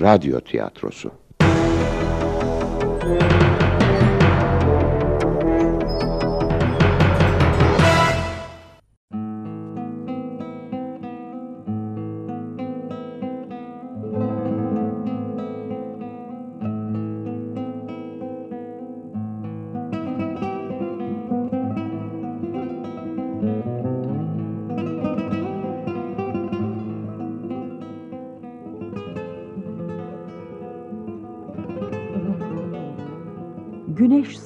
[0.00, 1.10] radyo tiyatrosu.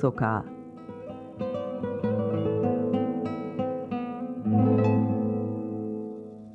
[0.05, 0.45] Sokağı.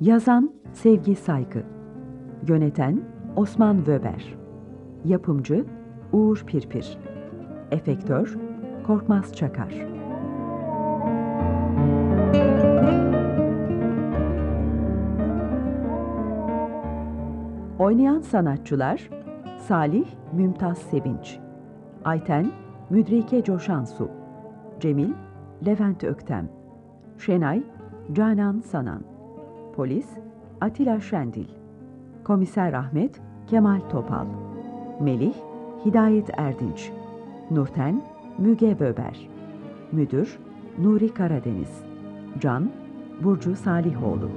[0.00, 1.62] Yazan Sevgi Saygı.
[2.48, 3.02] Yöneten
[3.36, 4.34] Osman Wöber
[5.04, 5.64] Yapımcı
[6.12, 6.98] Uğur Pirpir.
[7.70, 8.36] Efektör
[8.86, 9.74] Korkmaz Çakar.
[17.78, 19.10] Oynayan sanatçılar
[19.58, 21.38] Salih Mümtaz Sevinç
[22.04, 22.52] Ayten
[22.90, 24.10] Müdrike Coşansu
[24.80, 25.10] Cemil
[25.66, 26.48] Levent Öktem
[27.18, 27.62] Şenay
[28.12, 29.02] Canan Sanan
[29.76, 30.06] Polis
[30.60, 31.48] Atilla Şendil
[32.24, 34.26] Komiser Ahmet Kemal Topal
[35.00, 35.34] Melih
[35.84, 36.90] Hidayet Erdinç
[37.50, 38.02] Nurten
[38.38, 39.28] Müge Böber
[39.92, 40.38] Müdür
[40.78, 41.82] Nuri Karadeniz
[42.40, 42.70] Can
[43.24, 44.30] Burcu Salihoğlu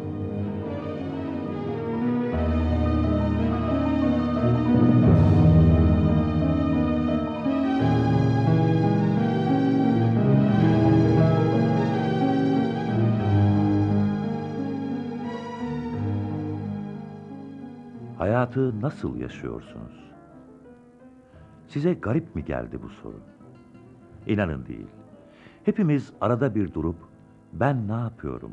[18.64, 20.12] Hayatı nasıl yaşıyorsunuz?
[21.68, 23.20] Size garip mi geldi bu soru?
[24.28, 24.88] İnanın değil.
[25.64, 26.96] Hepimiz arada bir durup
[27.54, 28.52] ben ne yapıyorum?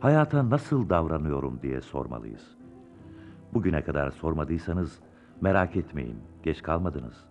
[0.00, 2.56] Hayata nasıl davranıyorum diye sormalıyız.
[3.54, 4.98] Bugüne kadar sormadıysanız
[5.40, 7.24] merak etmeyin, geç kalmadınız.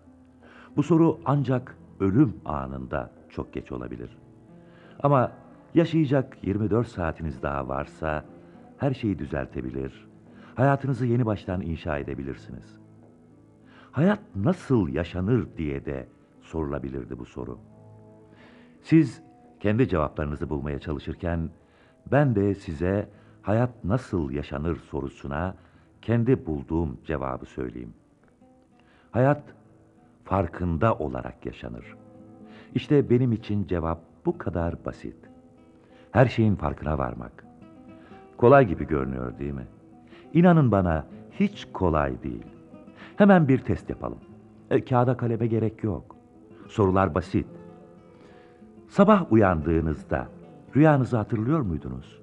[0.78, 4.18] Bu soru ancak ölüm anında çok geç olabilir.
[5.04, 5.32] Ama
[5.76, 8.26] yaşayacak 24 saatiniz daha varsa
[8.78, 10.07] her şeyi düzeltebilir,
[10.58, 12.80] hayatınızı yeni baştan inşa edebilirsiniz.
[13.92, 16.08] Hayat nasıl yaşanır diye de
[16.42, 17.60] sorulabilirdi bu soru.
[18.82, 19.22] Siz
[19.60, 21.50] kendi cevaplarınızı bulmaya çalışırken
[22.12, 23.10] ben de size
[23.42, 25.56] hayat nasıl yaşanır sorusuna
[26.02, 27.94] kendi bulduğum cevabı söyleyeyim.
[29.12, 29.44] Hayat
[30.26, 31.96] farkında olarak yaşanır.
[32.76, 35.18] İşte benim için cevap bu kadar basit.
[36.12, 37.46] Her şeyin farkına varmak.
[38.38, 39.68] Kolay gibi görünüyor değil mi?
[40.38, 42.46] İnanın bana hiç kolay değil.
[43.16, 44.18] Hemen bir test yapalım.
[44.72, 46.16] E, kağıda kaleme gerek yok.
[46.68, 47.48] Sorular basit.
[48.88, 50.28] Sabah uyandığınızda
[50.76, 52.22] rüyanızı hatırlıyor muydunuz?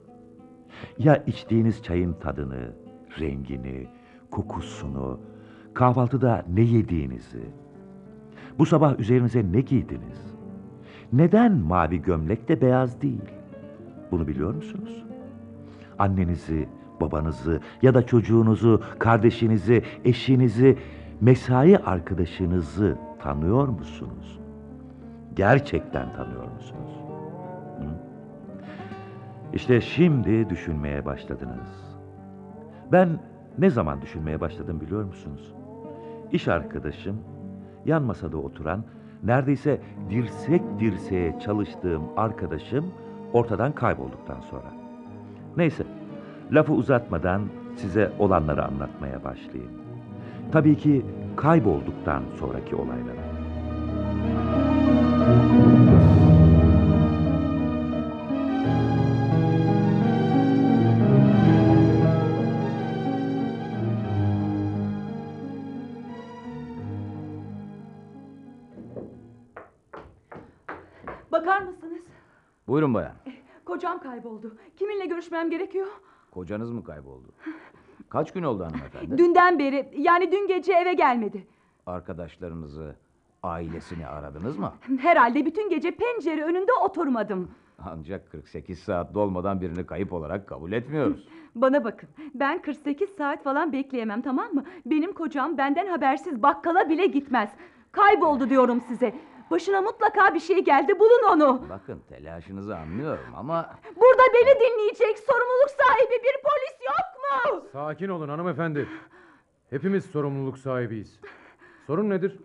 [0.98, 2.72] Ya içtiğiniz çayın tadını,
[3.20, 3.86] rengini,
[4.30, 5.20] kokusunu,
[5.74, 7.42] kahvaltıda ne yediğinizi,
[8.58, 10.34] bu sabah üzerinize ne giydiniz?
[11.12, 13.30] Neden mavi gömlek de beyaz değil?
[14.10, 15.04] Bunu biliyor musunuz?
[15.98, 16.68] Annenizi,
[17.04, 20.78] babanızı ya da çocuğunuzu, kardeşinizi, eşinizi,
[21.20, 24.40] mesai arkadaşınızı tanıyor musunuz?
[25.36, 26.92] Gerçekten tanıyor musunuz?
[27.78, 27.84] Hı?
[29.52, 31.94] İşte şimdi düşünmeye başladınız.
[32.92, 33.08] Ben
[33.58, 35.54] ne zaman düşünmeye başladım biliyor musunuz?
[36.32, 37.16] İş arkadaşım,
[37.86, 38.84] yan masada oturan,
[39.22, 42.84] neredeyse dirsek dirseğe çalıştığım arkadaşım
[43.32, 44.72] ortadan kaybolduktan sonra.
[45.56, 45.84] Neyse,
[46.54, 47.42] lafı uzatmadan
[47.76, 49.72] size olanları anlatmaya başlayayım.
[50.52, 51.06] Tabii ki
[51.36, 53.24] kaybolduktan sonraki olayları.
[71.32, 72.02] Bakar mısınız?
[72.68, 73.12] Buyurun bayan.
[73.64, 74.56] Kocam kayboldu.
[74.76, 75.86] Kiminle görüşmem gerekiyor?
[76.34, 77.26] Kocanız mı kayboldu?
[78.08, 79.18] Kaç gün oldu hanımefendi?
[79.18, 81.46] Dünden beri, yani dün gece eve gelmedi.
[81.86, 82.96] Arkadaşlarınızı,
[83.42, 84.72] ailesini aradınız mı?
[84.98, 87.50] Herhalde bütün gece pencere önünde oturmadım.
[87.84, 91.28] Ancak 48 saat dolmadan birini kayıp olarak kabul etmiyoruz.
[91.54, 94.64] Bana bakın, ben 48 saat falan bekleyemem tamam mı?
[94.86, 97.50] Benim kocam benden habersiz bakkala bile gitmez.
[97.92, 99.14] Kayboldu diyorum size.
[99.54, 101.62] Başına mutlaka bir şey geldi, bulun onu.
[101.70, 103.70] Bakın telaşınızı anlıyorum ama...
[103.96, 107.06] Burada beni dinleyecek sorumluluk sahibi bir polis yok
[107.54, 107.64] mu?
[107.72, 108.88] Sakin olun hanımefendi.
[109.70, 111.20] Hepimiz sorumluluk sahibiyiz.
[111.86, 112.38] Sorun nedir?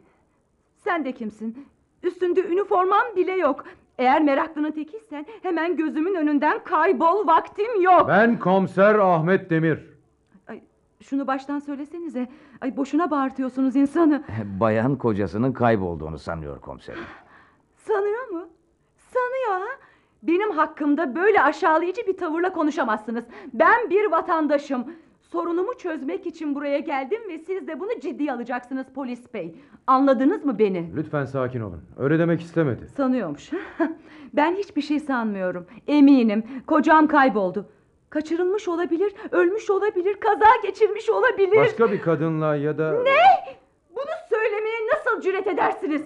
[0.76, 1.68] Sen de kimsin?
[2.04, 3.64] Üstünde üniformam bile yok.
[3.98, 8.08] Eğer meraklının tekiysen hemen gözümün önünden kaybol vaktim yok.
[8.08, 9.80] Ben komiser Ahmet Demir.
[11.04, 12.28] Şunu baştan söylesenize.
[12.62, 14.24] Ay boşuna bağırtıyorsunuz insanı.
[14.60, 17.04] Bayan kocasının kaybolduğunu sanıyor komiserim.
[17.75, 18.48] Sanıyor mu?
[18.98, 19.75] Sanıyor ha?
[20.24, 23.24] Benim hakkımda böyle aşağılayıcı bir tavırla konuşamazsınız.
[23.54, 24.86] Ben bir vatandaşım.
[25.22, 29.56] Sorunumu çözmek için buraya geldim ve siz de bunu ciddiye alacaksınız polis bey.
[29.88, 30.96] Anladınız mı beni?
[30.96, 31.81] Lütfen sakin olun.
[31.98, 32.88] Öyle demek istemedi.
[32.88, 33.50] Sanıyormuş.
[34.34, 35.68] ben hiçbir şey sanmıyorum.
[35.88, 36.44] Eminim.
[36.68, 37.69] Kocam kayboldu.
[38.10, 41.58] Kaçırılmış olabilir, ölmüş olabilir, kaza geçirmiş olabilir.
[41.58, 42.92] Başka bir kadınla ya da...
[43.04, 43.56] Ne?
[43.96, 46.02] Bunu söylemeye nasıl cüret edersiniz?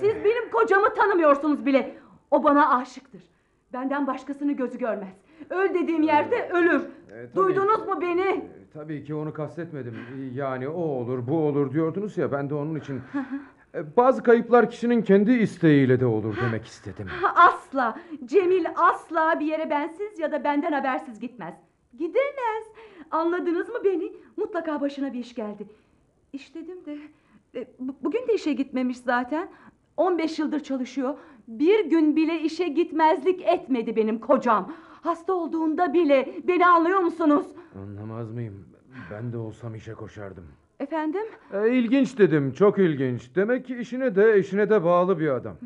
[0.00, 1.94] Siz benim kocamı tanımıyorsunuz bile.
[2.30, 3.22] O bana aşıktır.
[3.72, 5.14] Benden başkasını gözü görmez.
[5.50, 6.82] Öl dediğim yerde ölür.
[7.10, 7.34] tabii.
[7.36, 8.20] Duydunuz mu beni?
[8.28, 9.94] Ee, Tabii ki onu kastetmedim.
[10.34, 13.00] Yani o olur, bu olur diyordunuz ya ben de onun için...
[13.74, 17.06] Ee, Bazı kayıplar kişinin kendi isteğiyle de olur demek istedim.
[17.36, 17.98] Asla.
[18.24, 21.54] Cemil asla bir yere bensiz ya da benden habersiz gitmez.
[21.98, 22.64] Gidemez.
[23.10, 24.12] Anladınız mı beni?
[24.36, 25.66] Mutlaka başına bir iş geldi.
[26.32, 26.98] İş dedim de
[27.54, 29.48] e, bu- bugün de işe gitmemiş zaten.
[29.96, 31.14] 15 yıldır çalışıyor.
[31.48, 34.72] Bir gün bile işe gitmezlik etmedi benim kocam.
[35.02, 37.46] Hasta olduğunda bile beni anlıyor musunuz?
[37.82, 38.68] Anlamaz mıyım?
[39.10, 40.44] Ben de olsam işe koşardım.
[40.80, 41.22] Efendim?
[41.52, 43.34] E, ilginç dedim, çok ilginç.
[43.34, 45.56] Demek ki işine de eşine de bağlı bir adam.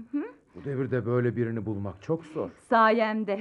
[0.55, 2.51] Bu devirde böyle birini bulmak çok zor.
[2.69, 3.41] Sayemde.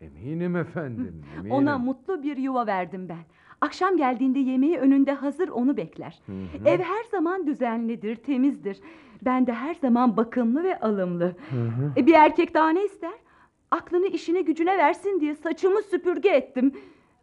[0.00, 1.52] Eminim efendim, eminim.
[1.52, 3.24] Ona mutlu bir yuva verdim ben.
[3.60, 6.20] Akşam geldiğinde yemeği önünde hazır onu bekler.
[6.64, 8.80] Ev her zaman düzenlidir, temizdir.
[9.24, 11.36] Ben de her zaman bakımlı ve alımlı.
[11.96, 13.12] E, bir erkek daha ne ister?
[13.70, 16.72] Aklını işine gücüne versin diye saçımı süpürge ettim.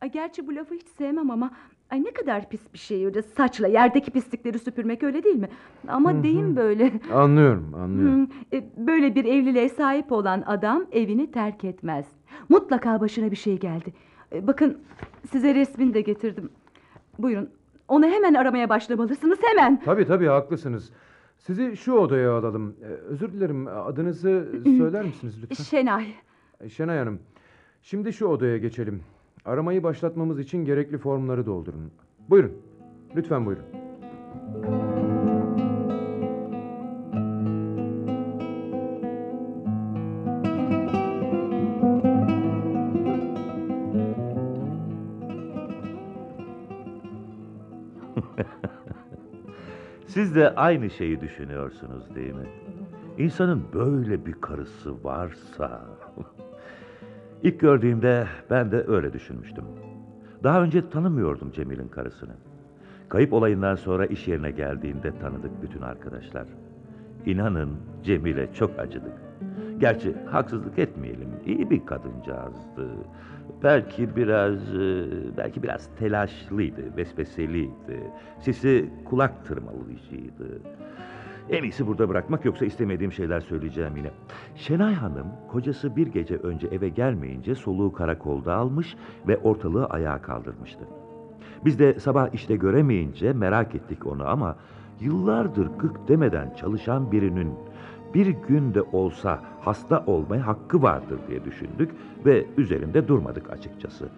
[0.01, 1.51] Ay, gerçi bu lafı hiç sevmem ama...
[1.91, 5.49] Ay ne kadar pis bir şey öyle saçla yerdeki pislikleri süpürmek öyle değil mi?
[5.87, 6.91] Ama deyim böyle.
[7.13, 8.21] Anlıyorum, anlıyorum.
[8.51, 12.05] Hı, e, Böyle bir evliliğe sahip olan adam evini terk etmez.
[12.49, 13.93] Mutlaka başına bir şey geldi.
[14.33, 14.77] E, Bakın
[15.31, 16.49] size resmini de getirdim.
[17.19, 17.49] Buyurun.
[17.87, 19.81] Onu hemen aramaya başlamalısınız hemen.
[19.85, 20.89] Tabii tabii haklısınız.
[21.37, 22.75] Sizi şu odaya alalım.
[22.81, 24.47] Ee, özür dilerim, adınızı
[24.77, 25.63] söyler misiniz lütfen?
[25.63, 26.05] Şenay.
[26.69, 27.19] Şenay Hanım,
[27.81, 29.01] şimdi şu odaya geçelim.
[29.45, 31.91] Aramayı başlatmamız için gerekli formları doldurun.
[32.29, 32.53] Buyurun,
[33.15, 33.65] lütfen buyurun.
[50.07, 52.47] Siz de aynı şeyi düşünüyorsunuz değil mi?
[53.17, 55.81] İnsanın böyle bir karısı varsa...
[57.43, 59.63] İlk gördüğümde ben de öyle düşünmüştüm.
[60.43, 62.33] Daha önce tanımıyordum Cemil'in karısını.
[63.09, 66.45] Kayıp olayından sonra iş yerine geldiğinde tanıdık bütün arkadaşlar.
[67.25, 67.69] İnanın
[68.03, 69.13] Cemil'e çok acıdık.
[69.79, 71.29] Gerçi haksızlık etmeyelim.
[71.45, 72.89] iyi bir kadıncağızdı.
[73.63, 75.05] Belki biraz e,
[75.37, 77.99] belki biraz telaşlıydı, vesveseliydi.
[78.39, 80.61] Sesi kulak tırmalayıcıydı.
[81.51, 84.11] En iyisi burada bırakmak yoksa istemediğim şeyler söyleyeceğim yine.
[84.55, 88.95] Şenay Hanım kocası bir gece önce eve gelmeyince soluğu karakolda almış
[89.27, 90.87] ve ortalığı ayağa kaldırmıştı.
[91.65, 94.55] Biz de sabah işte göremeyince merak ettik onu ama
[94.99, 97.53] yıllardır gık demeden çalışan birinin
[98.13, 101.91] bir günde olsa hasta olmaya hakkı vardır diye düşündük
[102.25, 104.09] ve üzerinde durmadık açıkçası.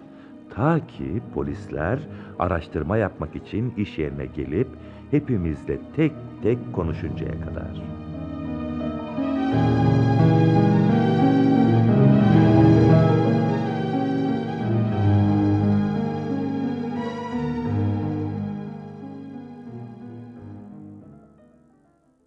[0.50, 2.00] Ta ki polisler
[2.40, 4.68] araştırma yapmak için iş yerine gelip
[5.12, 6.12] hepimizle tek
[6.44, 7.82] tek konuşuncaya kadar.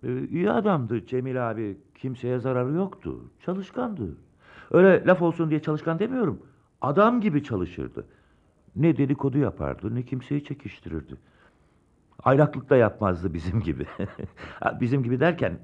[0.03, 1.76] Ee, İyi adamdı Cemil abi.
[1.95, 3.21] Kimseye zararı yoktu.
[3.45, 4.17] Çalışkandı.
[4.71, 6.43] Öyle laf olsun diye çalışkan demiyorum.
[6.81, 8.07] Adam gibi çalışırdı.
[8.76, 11.17] Ne dedikodu yapardı ne kimseyi çekiştirirdi.
[12.25, 13.87] Aylaklık da yapmazdı bizim gibi.
[14.81, 15.59] Bizim gibi derken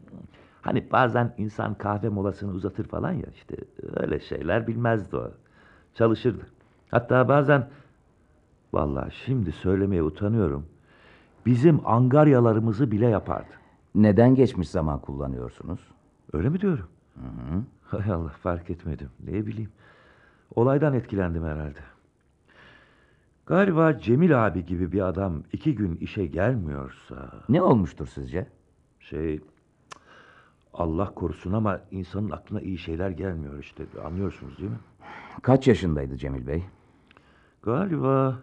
[0.63, 3.57] hani bazen insan kahve molasını uzatır falan ya işte
[3.97, 5.31] öyle şeyler bilmezdi o.
[5.95, 6.47] Çalışırdı.
[6.91, 7.69] Hatta bazen
[8.73, 10.67] vallahi şimdi söylemeye utanıyorum.
[11.47, 13.51] Bizim angaryalarımızı bile yapardı.
[13.95, 15.81] Neden geçmiş zaman kullanıyorsunuz?
[16.33, 16.89] Öyle mi diyorum?
[17.83, 19.09] Hay Allah fark etmedim.
[19.25, 19.71] Ne bileyim.
[20.55, 21.79] Olaydan etkilendim herhalde.
[23.51, 27.33] Galiba Cemil abi gibi bir adam iki gün işe gelmiyorsa...
[27.49, 28.47] Ne olmuştur sizce?
[29.01, 29.41] Şey...
[30.75, 33.87] Allah korusun ama insanın aklına iyi şeyler gelmiyor işte.
[34.05, 34.79] Anlıyorsunuz değil mi?
[35.43, 36.65] Kaç yaşındaydı Cemil Bey?
[37.63, 38.43] Galiba...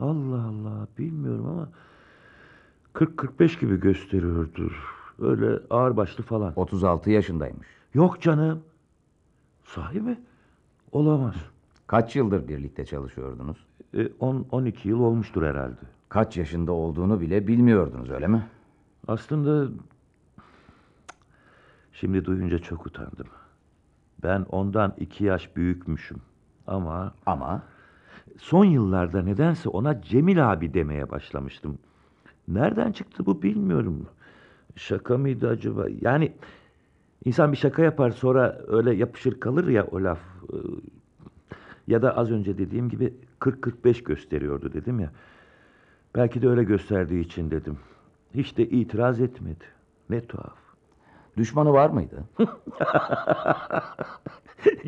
[0.00, 1.68] Allah Allah bilmiyorum ama...
[2.94, 4.94] 40-45 gibi gösteriyordur.
[5.18, 6.52] Öyle ağırbaşlı falan.
[6.56, 7.68] 36 yaşındaymış.
[7.94, 8.62] Yok canım.
[9.64, 10.20] Sahi mi?
[10.92, 11.53] Olamaz.
[11.86, 13.66] Kaç yıldır birlikte çalışıyordunuz?
[13.94, 15.80] E, 10-12 yıl olmuştur herhalde.
[16.08, 18.46] Kaç yaşında olduğunu bile bilmiyordunuz öyle mi?
[19.08, 19.72] Aslında
[21.92, 23.26] şimdi duyunca çok utandım.
[24.22, 26.18] Ben ondan iki yaş büyükmüşüm.
[26.66, 27.62] Ama Ama
[28.38, 31.78] son yıllarda nedense ona Cemil abi demeye başlamıştım.
[32.48, 34.06] Nereden çıktı bu bilmiyorum.
[34.76, 35.86] Şaka mıydı acaba?
[36.00, 36.32] Yani
[37.24, 40.20] insan bir şaka yapar sonra öyle yapışır kalır ya o laf.
[41.86, 45.10] Ya da az önce dediğim gibi 40-45 gösteriyordu dedim ya.
[46.14, 47.78] Belki de öyle gösterdiği için dedim.
[48.34, 49.64] Hiç de itiraz etmedi.
[50.10, 50.56] Ne tuhaf.
[51.36, 52.24] düşmanı var mıydı?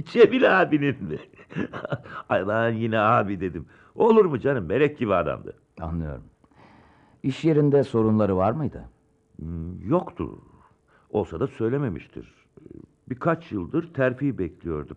[0.05, 1.19] Cemil abinin mi?
[2.29, 3.67] Ay lan yine abi dedim.
[3.95, 5.55] Olur mu canım melek gibi adamdı.
[5.81, 6.25] Anlıyorum.
[7.23, 8.85] İş yerinde sorunları var mıydı?
[9.37, 10.39] Hmm, Yoktu.
[11.11, 12.35] Olsa da söylememiştir.
[13.09, 14.97] Birkaç yıldır terfi bekliyordum.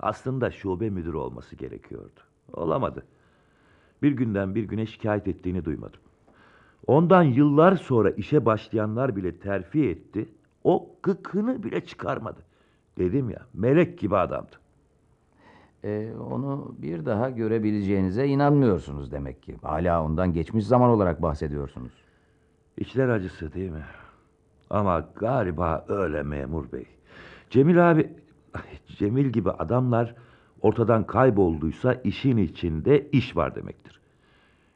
[0.00, 2.20] Aslında şube müdürü olması gerekiyordu.
[2.52, 3.04] Olamadı.
[4.02, 6.00] Bir günden bir güne şikayet ettiğini duymadım.
[6.86, 10.28] Ondan yıllar sonra işe başlayanlar bile terfi etti.
[10.64, 12.40] O gıkını bile çıkarmadı.
[12.98, 14.56] Dedim ya melek gibi adamdı.
[15.84, 19.56] Ee, onu bir daha görebileceğinize inanmıyorsunuz demek ki.
[19.62, 21.92] Hala ondan geçmiş zaman olarak bahsediyorsunuz.
[22.76, 23.84] İçler acısı değil mi?
[24.70, 26.86] Ama galiba öyle memur bey.
[27.50, 28.10] Cemil abi,
[28.86, 30.14] Cemil gibi adamlar
[30.62, 34.00] ortadan kaybolduysa işin içinde iş var demektir.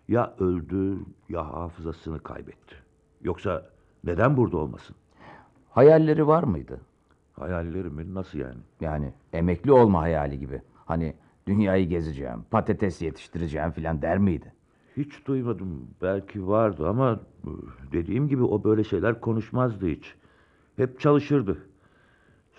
[0.08, 0.98] Ya öldü
[1.28, 2.74] ya hafızasını kaybetti.
[3.22, 3.66] Yoksa
[4.04, 4.96] neden burada olmasın?
[5.70, 6.80] Hayalleri var mıydı?
[7.32, 8.60] Hayallerimin nasıl yani?
[8.80, 10.62] Yani emekli olma hayali gibi.
[10.86, 11.14] Hani
[11.46, 14.52] dünyayı gezeceğim, patates yetiştireceğim filan der miydi?
[14.96, 15.86] Hiç duymadım.
[16.02, 17.50] Belki vardı ama e,
[17.92, 20.14] dediğim gibi o böyle şeyler konuşmazdı hiç.
[20.76, 21.58] Hep çalışırdı.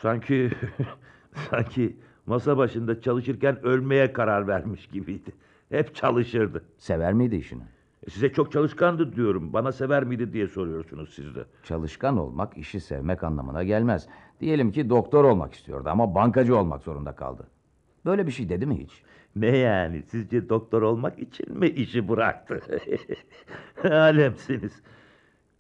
[0.04, 0.52] Sanki
[1.50, 5.32] sanki masa başında çalışırken ölmeye karar vermiş gibiydi.
[5.70, 6.64] Hep çalışırdı.
[6.78, 7.64] Sever miydi işini?
[8.08, 9.54] E, Size çok çalışkandı diyorum.
[9.54, 11.46] Bana sever miydi diye soruyorsunuz siz de.
[11.64, 14.08] Çalışkan olmak işi sevmek anlamına gelmez.
[14.40, 17.48] Diyelim ki doktor olmak istiyordu ama bankacı olmak zorunda kaldı.
[18.06, 19.04] Böyle bir şey dedi mi hiç?
[19.36, 20.04] Ne yani?
[20.04, 22.62] Sizce doktor olmak için mi işi bıraktı?
[23.84, 24.82] Alemsiniz.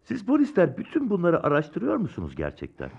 [0.03, 2.89] Siz polisler bütün bunları araştırıyor musunuz gerçekten?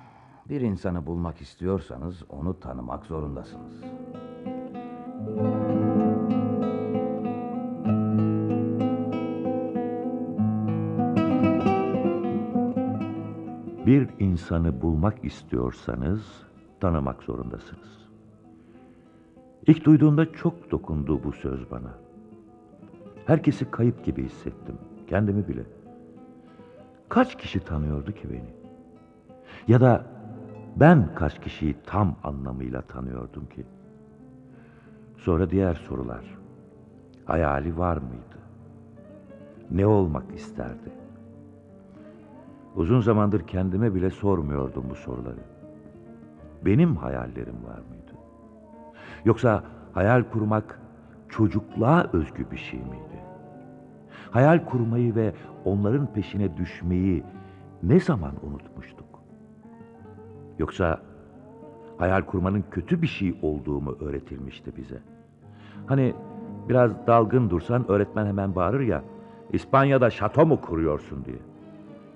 [0.49, 3.85] Bir insanı bulmak istiyorsanız onu tanımak zorundasınız.
[13.87, 16.43] Bir insanı bulmak istiyorsanız
[16.81, 18.09] tanımak zorundasınız.
[19.67, 21.95] İlk duyduğumda çok dokundu bu söz bana.
[23.27, 25.63] Herkesi kayıp gibi hissettim, kendimi bile.
[27.09, 28.55] Kaç kişi tanıyordu ki beni?
[29.69, 30.14] Ya da
[30.77, 33.67] ben kaç kişiyi tam anlamıyla tanıyordum ki?
[35.17, 36.39] Sonra diğer sorular.
[37.25, 38.39] Hayali var mıydı?
[39.71, 40.93] Ne olmak isterdi?
[42.77, 45.41] Uzun zamandır kendime bile sormuyordum bu soruları.
[46.65, 48.13] Benim hayallerim var mıydı?
[49.25, 50.81] Yoksa hayal kurmak
[51.29, 53.21] çocukluğa özgü bir şey miydi?
[54.31, 57.25] Hayal kurmayı ve onların peşine düşmeyi
[57.83, 59.14] ne zaman unutmuştuk?
[60.59, 61.01] Yoksa
[61.99, 64.99] hayal kurmanın kötü bir şey olduğu mu öğretilmişti bize?
[65.87, 66.15] Hani
[66.69, 69.03] biraz dalgın dursan öğretmen hemen bağırır ya,
[69.53, 71.39] İspanya'da şato mu kuruyorsun diye.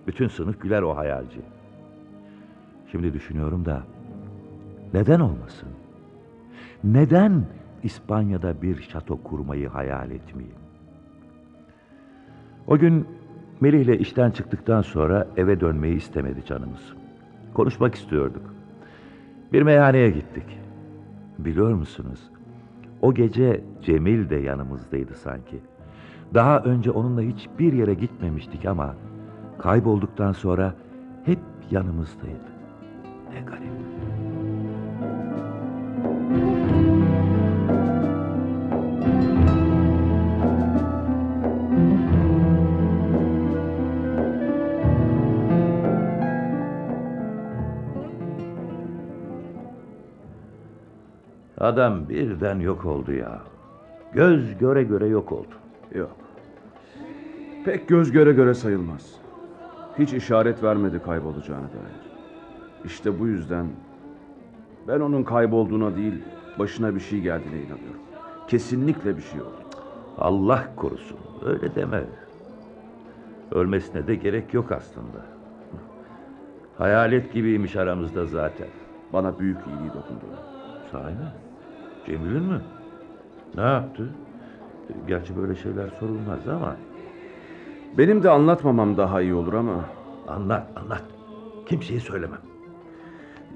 [0.06, 1.40] Bütün sınıf güler o hayalci.
[2.92, 3.82] Şimdi düşünüyorum da
[4.94, 5.68] neden olmasın?
[6.84, 7.46] Neden
[7.82, 10.58] İspanya'da bir şato kurmayı hayal etmeyeyim?
[12.66, 13.06] O gün
[13.60, 16.94] Melih ile işten çıktıktan sonra eve dönmeyi istemedi canımız.
[17.58, 18.54] Konuşmak istiyorduk.
[19.52, 20.58] Bir meyhaneye gittik.
[21.38, 22.30] Biliyor musunuz?
[23.02, 25.60] O gece Cemil de yanımızdaydı sanki.
[26.34, 28.94] Daha önce onunla hiçbir yere gitmemiştik ama
[29.58, 30.74] kaybolduktan sonra
[31.24, 31.38] hep
[31.70, 32.48] yanımızdaydı.
[33.32, 34.27] Ne garip.
[51.60, 53.40] Adam birden yok oldu ya.
[54.12, 55.54] Göz göre göre yok oldu.
[55.94, 56.16] Yok.
[57.64, 59.14] Pek göz göre göre sayılmaz.
[59.98, 62.10] Hiç işaret vermedi kaybolacağına dair.
[62.84, 63.66] İşte bu yüzden
[64.88, 66.22] ben onun kaybolduğuna değil,
[66.58, 68.00] başına bir şey geldiğine inanıyorum.
[68.48, 69.58] Kesinlikle bir şey oldu.
[70.18, 71.18] Allah korusun.
[71.46, 72.04] Öyle deme.
[73.52, 75.26] Ölmesine de gerek yok aslında.
[76.78, 78.68] Hayalet gibiymiş aramızda zaten.
[79.12, 80.24] Bana büyük iyiliği dokundu.
[80.92, 81.47] Sahi mi?
[82.08, 82.60] Cemil'in mi?
[83.56, 84.08] Ne yaptı?
[85.06, 86.76] Gerçi böyle şeyler sorulmaz ama
[87.98, 89.84] Benim de anlatmamam daha iyi olur ama
[90.28, 91.02] anlat anlat.
[91.66, 92.40] Kimseye söylemem.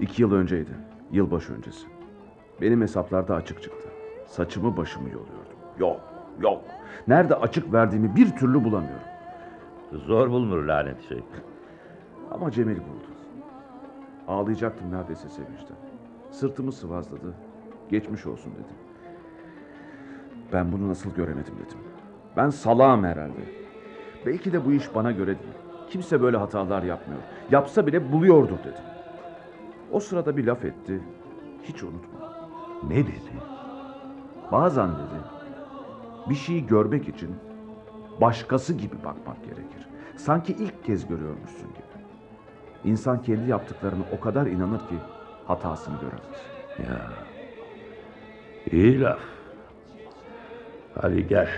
[0.00, 0.71] iki yıl önceydi.
[1.12, 1.87] Yılbaşı öncesi.
[2.61, 3.88] Benim hesaplarda açık çıktı.
[4.26, 5.56] Saçımı başımı yoluyordum.
[5.78, 6.00] Yok,
[6.40, 6.62] yok.
[7.09, 9.06] Nerede açık verdiğimi bir türlü bulamıyorum.
[9.92, 11.23] Zor bulunur lanet şey.
[12.30, 13.06] Ama Cemil buldu.
[14.28, 15.76] Ağlayacaktım neredeyse sevinçten.
[16.30, 17.35] Sırtımı sıvazladı.
[17.92, 18.75] Geçmiş olsun dedi.
[20.52, 21.78] Ben bunu nasıl göremedim dedim.
[22.37, 23.40] Ben salağım herhalde.
[24.26, 25.54] Belki de bu iş bana göre değil.
[25.90, 27.20] Kimse böyle hatalar yapmıyor.
[27.50, 28.84] Yapsa bile buluyordur dedim.
[29.90, 31.00] O sırada bir laf etti.
[31.62, 32.49] Hiç unutma.
[32.88, 33.32] Ne dedi?
[34.52, 35.20] Bazen dedi.
[36.28, 37.30] Bir şeyi görmek için
[38.20, 39.88] başkası gibi bakmak gerekir.
[40.16, 42.04] Sanki ilk kez görüyormuşsun gibi.
[42.84, 44.96] İnsan kendi yaptıklarını o kadar inanır ki
[45.46, 46.42] hatasını göremez.
[46.78, 47.31] Ya.
[48.73, 49.19] İyi laf.
[51.00, 51.49] Hadi gel.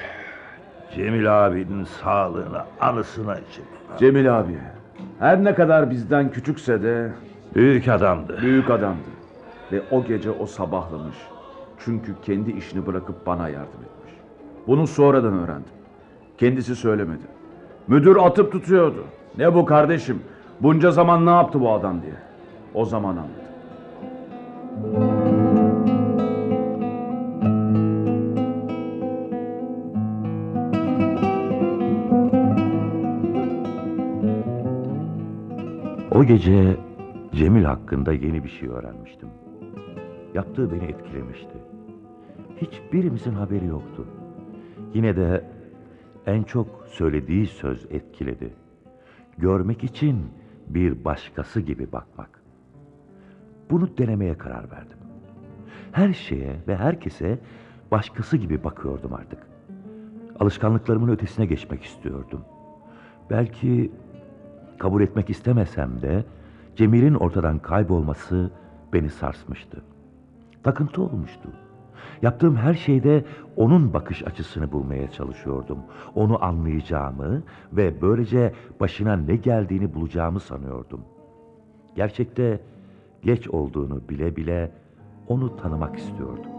[0.94, 3.64] Cemil abinin sağlığına, anısına için.
[3.98, 4.58] Cemil abi
[5.18, 7.12] her ne kadar bizden küçükse de
[7.54, 8.38] Büyük adamdı.
[8.42, 9.08] büyük adamdı.
[9.72, 11.16] Ve o gece o sabahlamış.
[11.78, 14.14] Çünkü kendi işini bırakıp bana yardım etmiş.
[14.66, 15.72] Bunu sonradan öğrendim.
[16.38, 17.22] Kendisi söylemedi.
[17.88, 19.04] Müdür atıp tutuyordu.
[19.38, 20.22] Ne bu kardeşim?
[20.60, 22.14] Bunca zaman ne yaptı bu adam diye.
[22.74, 25.13] O zaman anladım.
[36.24, 36.76] O gece
[37.32, 39.28] Cemil hakkında yeni bir şey öğrenmiştim.
[40.34, 41.58] Yaptığı beni etkilemişti.
[42.56, 44.06] Hiçbirimizin haberi yoktu.
[44.94, 45.44] Yine de
[46.26, 48.54] en çok söylediği söz etkiledi.
[49.38, 50.26] Görmek için
[50.68, 52.42] bir başkası gibi bakmak.
[53.70, 54.98] Bunu denemeye karar verdim.
[55.92, 57.38] Her şeye ve herkese
[57.90, 59.46] başkası gibi bakıyordum artık.
[60.40, 62.44] Alışkanlıklarımın ötesine geçmek istiyordum.
[63.30, 63.92] Belki
[64.78, 66.24] kabul etmek istemesem de
[66.76, 68.50] Cemil'in ortadan kaybolması
[68.92, 69.82] beni sarsmıştı.
[70.62, 71.48] Takıntı olmuştu.
[72.22, 73.24] Yaptığım her şeyde
[73.56, 75.78] onun bakış açısını bulmaya çalışıyordum.
[76.14, 81.00] Onu anlayacağımı ve böylece başına ne geldiğini bulacağımı sanıyordum.
[81.96, 82.60] Gerçekte
[83.22, 84.72] geç olduğunu bile bile
[85.28, 86.53] onu tanımak istiyordum.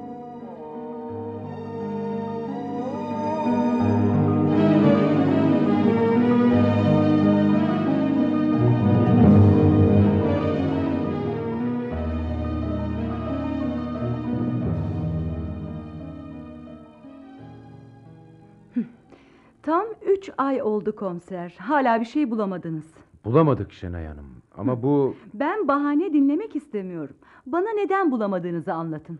[20.25, 21.55] Üç ay oldu komiser.
[21.59, 22.93] Hala bir şey bulamadınız.
[23.25, 24.25] Bulamadık Şenay Hanım.
[24.57, 27.15] Ama bu Ben bahane dinlemek istemiyorum.
[27.45, 29.19] Bana neden bulamadığınızı anlatın.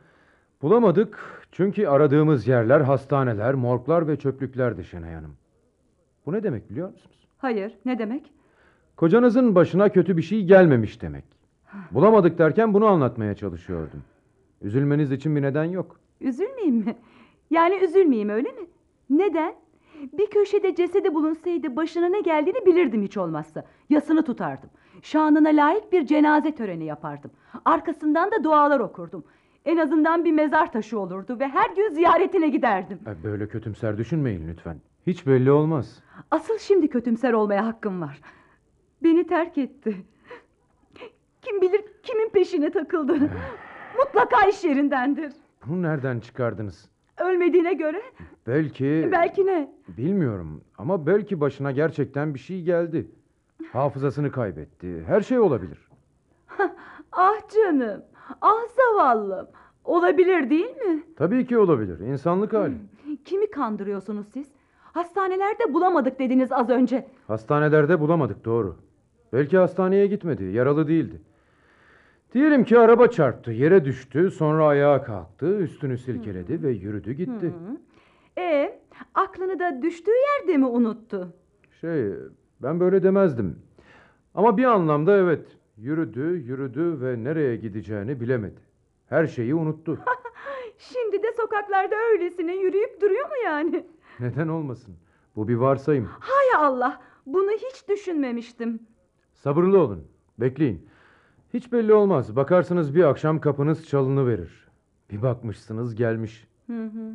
[0.61, 1.19] bulamadık
[1.51, 5.35] çünkü aradığımız yerler hastaneler, morglar ve çöplüklerdi Şenay Hanım.
[6.25, 7.27] Bu ne demek biliyor musunuz?
[7.37, 8.33] Hayır, ne demek?
[8.97, 11.25] Kocanızın başına kötü bir şey gelmemiş demek.
[11.91, 14.03] Bulamadık derken bunu anlatmaya çalışıyordum.
[14.61, 15.99] Üzülmeniz için bir neden yok.
[16.21, 16.95] Üzülmeyeyim mi?
[17.49, 18.67] Yani üzülmeyeyim öyle mi?
[19.09, 19.55] Neden?
[20.13, 23.63] Bir köşede cesedi bulunsaydı başına ne geldiğini bilirdim hiç olmazsa.
[23.89, 24.69] Yasını tutardım.
[25.01, 27.31] Şanına layık bir cenaze töreni yapardım.
[27.65, 29.23] Arkasından da dualar okurdum.
[29.65, 32.99] En azından bir mezar taşı olurdu ve her gün ziyaretine giderdim.
[33.07, 34.77] E, Böyle kötümser düşünmeyin lütfen.
[35.07, 36.03] Hiç belli olmaz.
[36.31, 38.21] Asıl şimdi kötümser olmaya hakkım var.
[39.03, 39.95] Beni terk etti.
[41.41, 43.29] Kim bilir kimin peşine takıldı.
[43.97, 45.33] Mutlaka iş yerindendir.
[45.65, 46.89] Bunu nereden çıkardınız?
[47.19, 48.01] Ölmediğine göre
[48.47, 49.09] Belki...
[49.11, 49.73] belki ne?
[49.97, 53.11] Bilmiyorum ama belki başına gerçekten bir şey geldi.
[53.73, 55.03] Hafızasını kaybetti.
[55.07, 55.79] Her şey olabilir.
[57.17, 58.01] Ah canım,
[58.41, 59.47] ah zavallım.
[59.85, 61.03] Olabilir değil mi?
[61.17, 61.99] Tabii ki olabilir.
[61.99, 62.75] İnsanlık hali.
[63.25, 64.47] Kimi kandırıyorsunuz siz?
[64.81, 67.07] Hastanelerde bulamadık dediniz az önce.
[67.27, 68.75] Hastanelerde bulamadık doğru.
[69.33, 70.43] Belki hastaneye gitmedi.
[70.43, 71.21] Yaralı değildi.
[72.35, 73.51] Diyelim ki araba çarptı.
[73.51, 74.31] Yere düştü.
[74.31, 75.57] Sonra ayağa kalktı.
[75.57, 77.53] Üstünü silkeledi ve yürüdü gitti.
[78.37, 78.79] E,
[79.13, 81.33] aklını da düştüğü yerde mi unuttu?
[81.81, 82.11] Şey
[82.59, 83.59] ben böyle demezdim.
[84.33, 85.45] Ama bir anlamda evet.
[85.77, 88.61] Yürüdü, yürüdü ve nereye gideceğini bilemedi.
[89.09, 89.99] Her şeyi unuttu.
[90.77, 93.85] Şimdi de sokaklarda öylesine yürüyüp duruyor mu yani?
[94.19, 94.95] Neden olmasın?
[95.35, 96.09] Bu bir varsayım.
[96.19, 98.79] Hay Allah, bunu hiç düşünmemiştim.
[99.33, 100.07] Sabırlı olun.
[100.39, 100.89] Bekleyin.
[101.55, 102.35] Hiç belli olmaz.
[102.35, 104.67] Bakarsınız bir akşam kapınız çalını verir.
[105.11, 106.47] Bir bakmışsınız gelmiş.
[106.67, 107.13] Hı hı.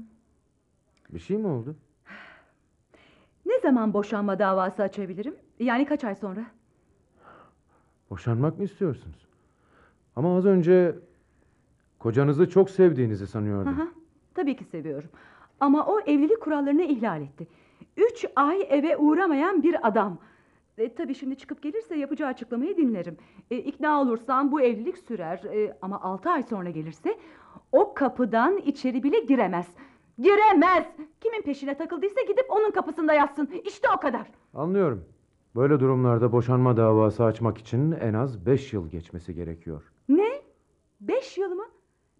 [1.11, 1.76] Bir şey mi oldu?
[3.46, 5.35] Ne zaman boşanma davası açabilirim?
[5.59, 6.44] Yani kaç ay sonra?
[8.11, 9.26] Boşanmak mı istiyorsunuz?
[10.16, 10.94] Ama az önce
[11.98, 13.79] kocanızı çok sevdiğinizi sanıyordum.
[13.79, 13.88] Hı hı.
[14.35, 15.09] Tabii ki seviyorum.
[15.61, 17.48] Ama o evlilik kurallarını ihlal etti.
[17.96, 20.18] Üç ay eve uğramayan bir adam.
[20.78, 23.16] E, tabii şimdi çıkıp gelirse yapacağı açıklamayı dinlerim.
[23.50, 25.44] E, ikna olursam bu evlilik sürer.
[25.44, 27.18] E, ama altı ay sonra gelirse
[27.72, 29.66] o kapıdan içeri bile giremez.
[30.18, 30.87] Giremez.
[31.20, 33.50] Kimin peşine takıldıysa gidip onun kapısında yatsın.
[33.64, 34.26] İşte o kadar.
[34.54, 35.04] Anlıyorum.
[35.56, 39.83] Böyle durumlarda boşanma davası açmak için en az beş yıl geçmesi gerekiyor.
[40.09, 40.42] Ne?
[41.00, 41.64] Beş yıl mı?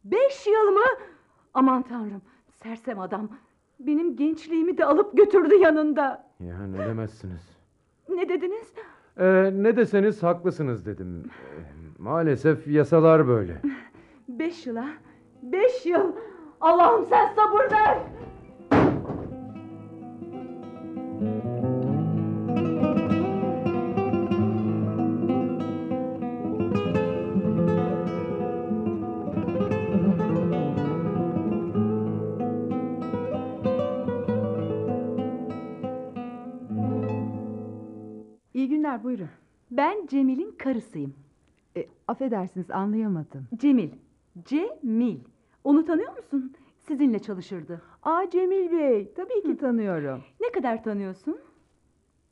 [0.05, 0.85] Beş yıl mı?
[1.55, 2.23] Aman tanrım.
[2.63, 3.29] Sersem adam.
[3.81, 6.31] Benim gençliğimi de alıp götürdü yanında.
[6.41, 7.60] Ya ne demezsiniz.
[8.11, 8.73] Ne dediniz?
[9.19, 11.23] Ee, ne deseniz haklısınız dedim.
[11.27, 11.61] Ee,
[11.99, 13.63] maalesef yasalar böyle.
[14.29, 14.89] Beş yıl ha?
[15.43, 16.13] Beş yıl.
[16.61, 17.99] Allah'ım sen sabır ver.
[38.91, 39.29] Günler buyurun.
[39.71, 41.15] Ben Cemil'in karısıyım.
[41.77, 43.47] E, affedersiniz anlayamadım.
[43.57, 43.91] Cemil.
[44.45, 45.19] Cemil.
[45.65, 46.53] Onu tanıyor musun?
[46.79, 47.83] Sizinle çalışırdı.
[48.03, 50.23] Aa Cemil Bey tabii ki tanıyorum.
[50.41, 51.39] Ne kadar tanıyorsun?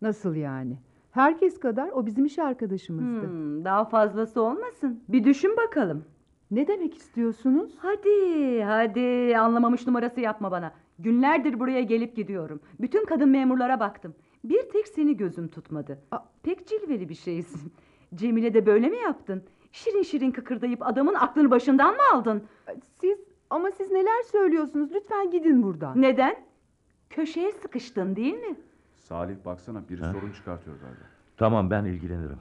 [0.03, 0.79] Nasıl yani?
[1.11, 3.27] Herkes kadar o bizim iş arkadaşımızdı.
[3.29, 5.01] Hmm, daha fazlası olmasın.
[5.09, 6.05] Bir düşün bakalım.
[6.51, 7.75] Ne demek istiyorsunuz?
[7.79, 10.73] Hadi hadi anlamamış numarası yapma bana.
[10.99, 12.61] Günlerdir buraya gelip gidiyorum.
[12.81, 14.15] Bütün kadın memurlara baktım.
[14.45, 15.99] Bir tek seni gözüm tutmadı.
[16.11, 16.19] Aa.
[16.43, 17.73] Pek cilveli bir şeysin.
[18.15, 19.43] Cemile de böyle mi yaptın?
[19.73, 22.43] Şirin şirin kıkırdayıp adamın aklını başından mı aldın?
[23.01, 23.19] Siz
[23.51, 24.91] ama siz neler söylüyorsunuz?
[24.95, 26.03] Lütfen gidin buradan.
[26.03, 26.37] Neden?
[27.11, 28.57] Köşeye sıkıştın değil mi?
[28.97, 30.13] Salih baksana biri Ha?
[30.13, 31.01] sorun çıkartıyor galiba.
[31.37, 32.39] Tamam ben ilgilenirim.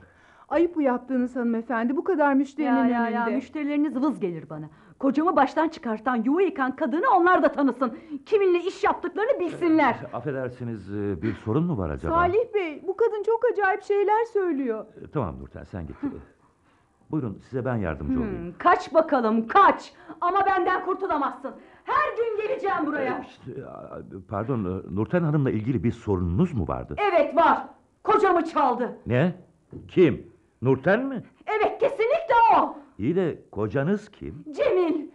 [0.49, 1.97] Ayıp bu yaptığınız hanımefendi.
[1.97, 4.69] Bu kadar müşterinin Ya ya ya müşterileriniz vız gelir bana.
[4.99, 7.97] Kocamı baştan çıkartan, yuva yıkan kadını onlar da tanısın.
[8.25, 9.97] Kiminle iş yaptıklarını bilsinler.
[10.13, 12.13] Affedersiniz e, bir sorun mu var acaba?
[12.15, 14.85] Salih Bey bu kadın çok acayip şeyler söylüyor.
[15.03, 15.95] E, Tamam Nurten sen git.
[16.03, 16.07] E,
[17.11, 18.37] Buyurun size ben yardımcı olayım.
[18.45, 19.93] Hmm, kaç bakalım kaç.
[20.21, 21.51] Ama benden kurtulamazsın.
[21.83, 23.19] Her gün geleceğim buraya.
[23.21, 26.95] İşte, a, pardon e, Nurten Hanım'la ilgili bir sorununuz mu vardı?
[27.11, 27.67] Evet var.
[28.03, 28.97] Kocamı çaldı.
[29.05, 29.35] Ne?
[29.87, 30.31] Kim?
[30.61, 31.23] Nurten mi?
[31.47, 32.75] Evet kesinlikle o.
[32.99, 34.43] İyi de kocanız kim?
[34.55, 35.07] Cemil.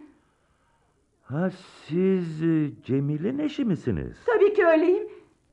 [1.23, 1.49] Ha
[1.85, 4.17] siz e, Cemil'in eşi misiniz?
[4.25, 5.07] Tabii ki öyleyim.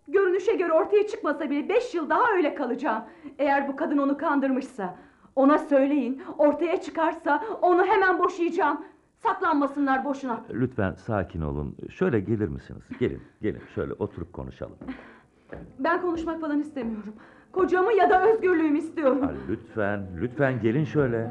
[0.09, 3.05] Görünüşe göre ortaya çıkmasa bile beş yıl daha öyle kalacağım.
[3.38, 4.99] Eğer bu kadın onu kandırmışsa.
[5.37, 6.23] Ona söyleyin.
[6.38, 8.85] Ortaya çıkarsa onu hemen boşayacağım.
[9.19, 10.45] Saklanmasınlar boşuna.
[10.53, 11.77] Lütfen sakin olun.
[11.90, 12.83] Şöyle gelir misiniz?
[13.01, 13.61] Gelin, gelin.
[13.75, 14.77] Şöyle oturup konuşalım.
[15.79, 17.14] Ben konuşmak falan istemiyorum.
[17.53, 19.23] Kocamı ya da özgürlüğümü istiyorum.
[19.23, 21.31] Ha, lütfen, lütfen gelin şöyle.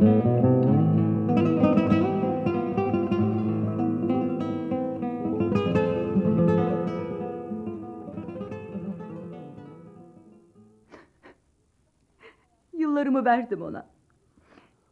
[0.00, 0.14] Yıllarımı
[13.24, 13.86] verdim ona.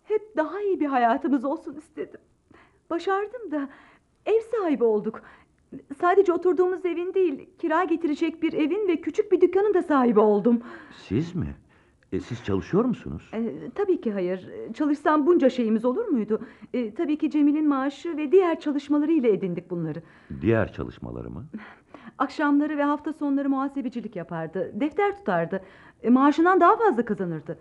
[0.05, 2.21] Hep daha iyi bir hayatımız olsun istedim.
[2.91, 3.69] Başardım da
[4.27, 5.23] ev sahibi olduk.
[6.01, 10.63] Sadece oturduğumuz evin değil, kira getirecek bir evin ve küçük bir dükkanın da sahibi oldum.
[11.09, 11.57] Siz mi?
[12.13, 13.31] E, siz çalışıyor musunuz?
[13.35, 14.51] Ee, tabii ki hayır.
[14.75, 16.41] Çalışsam bunca şeyimiz olur muydu?
[16.75, 20.03] Ee, tabii ki Cemil'in maaşı ve diğer çalışmaları ile edindik bunları.
[20.41, 21.45] Diğer çalışmaları mı?
[22.19, 24.73] Akşamları ve hafta sonları muhasebecilik yapardı.
[24.81, 25.63] Defter tutardı.
[26.03, 27.59] E, maaşından daha fazla kazanırdı.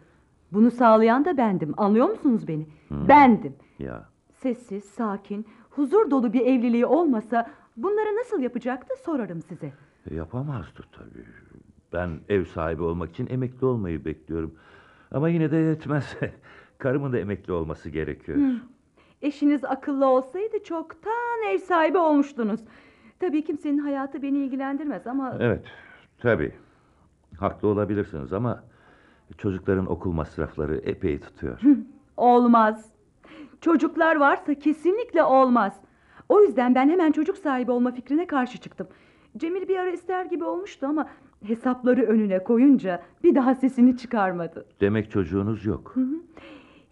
[0.51, 1.73] Bunu sağlayan da bendim.
[1.77, 2.67] Anlıyor musunuz beni?
[2.91, 3.55] Bendim.
[3.79, 9.73] Ya, Sessiz, sakin, huzur dolu bir evliliği olmasa bunları nasıl yapacaktı sorarım size.
[10.11, 11.25] e, yapamazdı tabii.
[11.97, 14.55] Ben ev sahibi olmak için emekli olmayı bekliyorum.
[15.11, 16.17] Ama yine de yetmez.
[16.77, 18.37] Karımın da emekli olması gerekiyor.
[19.21, 22.59] Eşiniz akıllı olsaydı çoktan ev sahibi olmuştunuz.
[23.19, 25.37] Tabii kimsenin hayatı beni ilgilendirmez ama...
[25.39, 25.65] Evet,
[26.17, 26.51] tabii.
[27.37, 28.63] Haklı olabilirsiniz ama
[29.37, 31.59] çocukların okul masrafları epey tutuyor.
[32.17, 32.91] Olmaz.
[33.61, 35.81] Çocuklar varsa kesinlikle olmaz.
[36.29, 38.87] O yüzden ben hemen çocuk sahibi olma fikrine karşı çıktım.
[39.37, 41.07] Cemil bir ara ister gibi olmuştu ama
[41.45, 44.65] hesapları önüne koyunca bir daha sesini çıkarmadı.
[44.81, 45.95] Demek çocuğunuz yok.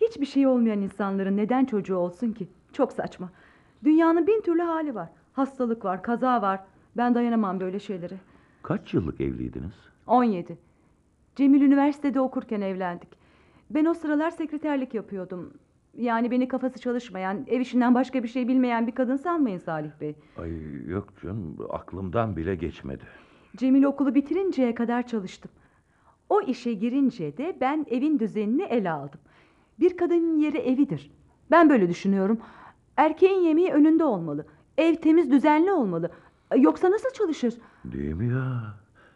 [0.02, 2.48] Hiçbir şey olmayan insanların neden çocuğu olsun ki?
[2.74, 3.30] Çok saçma.
[3.84, 5.10] Dünyanın bin türlü hali var.
[5.34, 6.60] Hastalık var, kaza var.
[6.98, 8.16] Ben dayanamam böyle şeylere.
[8.64, 9.74] Kaç yıllık evliydiniz?
[10.08, 10.58] 17.
[11.36, 13.10] Cemil üniversitede okurken evlendik.
[13.70, 15.54] Ben o sıralar sekreterlik yapıyordum.
[15.98, 20.16] Yani beni kafası çalışmayan, ev işinden başka bir şey bilmeyen bir kadın sanmayın Salih Bey.
[20.38, 20.52] Ay
[20.88, 23.04] yok canım aklımdan bile geçmedi.
[23.56, 25.52] Cemil okulu bitirinceye kadar çalıştım.
[26.30, 29.20] O işe girince de ben evin düzenini ele aldım.
[29.80, 31.12] Bir kadının yeri evidir.
[31.52, 32.40] Ben böyle düşünüyorum.
[32.98, 34.46] Erkeğin yemeği önünde olmalı.
[34.78, 36.12] Ev temiz düzenli olmalı.
[36.58, 37.54] Yoksa nasıl çalışır?
[37.86, 38.74] Değil mi ya?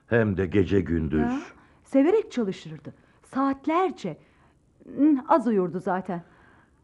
[0.08, 1.20] Hem de gece gündüz.
[1.20, 1.40] Ya,
[1.84, 2.94] severek çalışırdı.
[3.24, 4.18] Saatlerce.
[4.98, 6.24] Hmm, Az uyurdu zaten.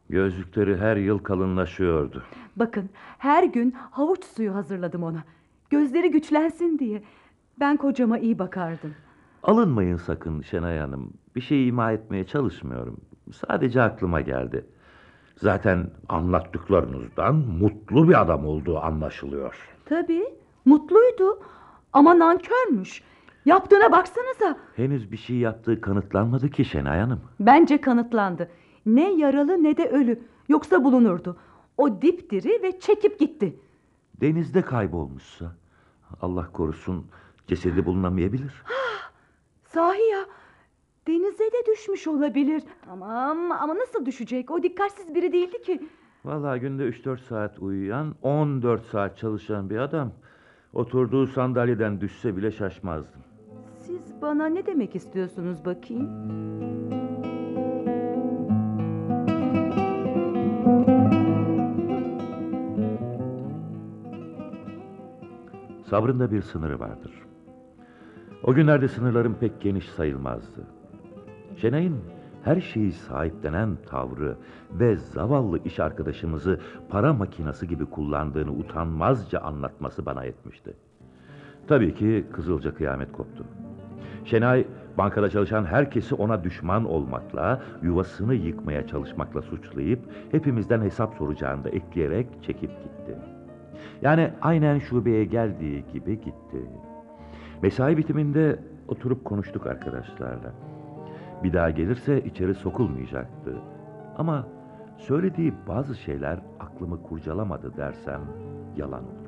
[0.10, 2.24] Gözlükleri her yıl kalınlaşıyordu.
[2.56, 5.24] Bakın her gün havuç suyu hazırladım ona.
[5.70, 7.04] Gözleri güçlensin diye.
[7.60, 8.96] Ben kocama iyi bakardım.
[9.44, 11.14] Alınmayın sakın Şenay Hanım.
[11.36, 12.98] Bir şey ima etmeye çalışmıyorum.
[13.34, 14.66] Sadece aklıma geldi.
[15.38, 19.70] Zaten anlattıklarınızdan mutlu bir adam olduğu anlaşılıyor.
[19.86, 20.26] Tabii
[20.66, 21.40] mutluydu
[21.94, 23.04] ama nankörmüş.
[23.46, 24.58] Yaptığına baksanıza.
[24.76, 27.22] Henüz bir şey yaptığı kanıtlanmadı ki Şenay Hanım.
[27.40, 28.50] Bence kanıtlandı.
[28.86, 30.20] Ne yaralı ne de ölü.
[30.50, 31.38] Yoksa bulunurdu.
[31.78, 33.60] O dipdiri ve çekip gitti.
[34.22, 35.56] Denizde kaybolmuşsa
[36.22, 37.06] Allah korusun
[37.48, 38.64] cesedi bulunamayabilir.
[39.64, 40.26] Sahi ya.
[41.08, 42.64] Denize de düşmüş olabilir.
[42.90, 44.52] Aman ama nasıl düşecek?
[44.52, 45.90] O dikkatsiz biri değildi ki.
[46.26, 50.12] Vallahi günde 3-4 saat uyuyan, 14 saat çalışan bir adam.
[50.74, 53.22] Oturduğu sandalyeden düşse bile şaşmazdım.
[53.80, 56.10] Siz bana ne demek istiyorsunuz bakayım?
[65.90, 67.25] Sabrın da bir sınırı vardır.
[68.46, 70.62] O günlerde sınırlarım pek geniş sayılmazdı.
[71.58, 71.98] Şenay'ın
[72.44, 74.38] her şeyi sahiplenen tavrı
[74.72, 80.74] ve zavallı iş arkadaşımızı para makinası gibi kullandığını utanmazca anlatması bana yetmişti.
[81.68, 83.46] Tabii ki Kızılca kıyamet koptu.
[84.26, 90.00] Şenay bankada çalışan herkesi ona düşman olmakla, yuvasını yıkmaya çalışmakla suçlayıp
[90.32, 93.18] hepimizden hesap soracağını da ekleyerek çekip gitti.
[94.02, 96.58] Yani aynen şubeye geldiği gibi gitti.
[97.62, 100.54] Mesai bitiminde oturup konuştuk arkadaşlarla.
[101.44, 103.56] Bir daha gelirse içeri sokulmayacaktı.
[104.18, 104.48] Ama
[104.98, 108.22] söylediği bazı şeyler aklımı kurcalamadı dersem
[108.78, 109.26] yalan olur.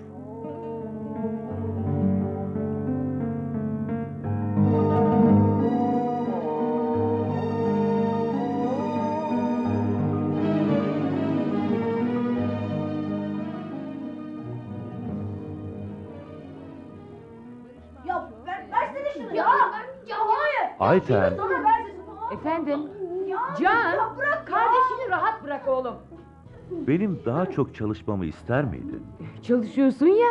[20.87, 21.33] Ayten,
[22.31, 22.79] Efendim?
[23.61, 25.95] Can, kardeşini rahat bırak oğlum.
[26.71, 29.03] benim daha çok çalışmamı ister miydin?
[29.43, 30.27] Çalışıyorsun ya.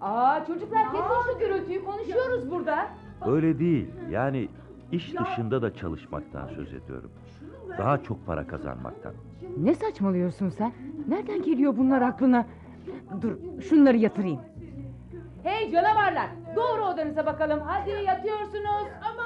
[0.00, 2.88] Aa çocuklar kesin şu gürültüyü konuşuyoruz burada.
[3.26, 3.90] Öyle değil.
[4.10, 4.48] Yani
[4.92, 7.10] iş dışında da çalışmaktan söz ediyorum.
[7.78, 9.12] Daha çok para kazanmaktan.
[9.56, 10.72] Ne saçmalıyorsun sen?
[11.08, 12.46] Nereden geliyor bunlar aklına?
[13.22, 13.32] Dur
[13.68, 14.40] şunları yatırayım.
[15.42, 17.60] Hey canavarlar doğru odanıza bakalım.
[17.66, 18.86] Hadi yatıyorsunuz.
[19.12, 19.21] Ama.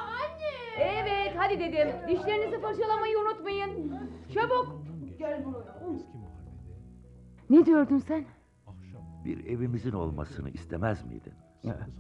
[0.81, 1.89] Evet hadi dedim.
[2.09, 3.93] Dişlerinizi fırçalamayı unutmayın.
[4.35, 4.83] Çabuk.
[7.51, 8.25] Ne diyordun sen?
[9.25, 11.33] Bir evimizin olmasını istemez miydin?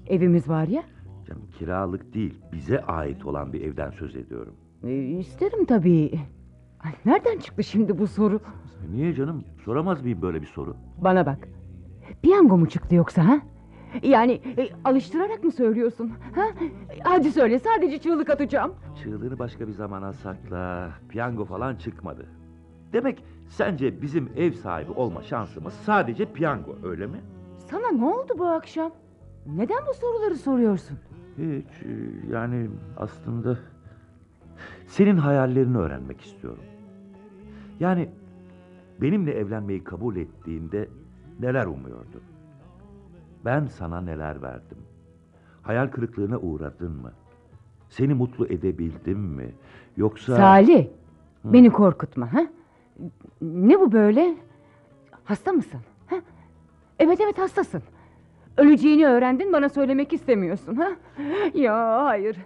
[0.07, 0.83] Evimiz var ya.
[1.27, 4.55] Canım kiralık değil, bize ait olan bir evden söz ediyorum.
[4.85, 6.21] E, isterim tabii.
[6.85, 8.41] Ay, nereden çıktı şimdi bu soru?
[8.89, 9.45] E Niye canım?
[9.65, 10.77] Soramaz mıyım böyle bir soru?
[10.99, 11.49] Bana bak.
[12.23, 13.41] Piyango mu çıktı yoksa ha?
[14.03, 16.13] Yani e, alıştırarak mı söylüyorsun?
[16.35, 16.43] Ha?
[17.05, 18.75] Hadi söyle sadece çığlık atacağım.
[19.03, 20.91] Çığlığını başka bir zamana sakla.
[21.09, 22.27] Piyango falan çıkmadı.
[22.93, 27.21] Demek sence bizim ev sahibi olma şansımız sadece piyango öyle mi?
[27.59, 28.93] Sana ne oldu bu akşam?
[29.47, 30.99] Neden bu soruları soruyorsun?
[31.39, 31.91] Hiç e,
[32.33, 33.59] yani aslında
[34.87, 36.63] senin hayallerini öğrenmek istiyorum.
[37.81, 38.09] Yani
[39.01, 40.89] benimle evlenmeyi kabul ettiğinde
[41.41, 42.23] neler umuyordun?
[43.47, 44.79] Ben sana neler verdim?
[45.63, 47.13] Hayal kırıklığına uğradın mı?
[47.89, 49.55] Seni mutlu edebildim mi?
[49.97, 50.37] Yoksa...
[50.37, 50.87] Salih,
[51.45, 52.41] beni korkutma ha?
[53.41, 54.35] Ne bu böyle?
[55.25, 55.81] Hasta mısın?
[56.07, 56.17] Ha?
[56.99, 57.83] Evet evet hastasın.
[58.57, 60.89] Öleceğini öğrendin bana söylemek istemiyorsun ha?
[61.55, 62.37] Ya hayır.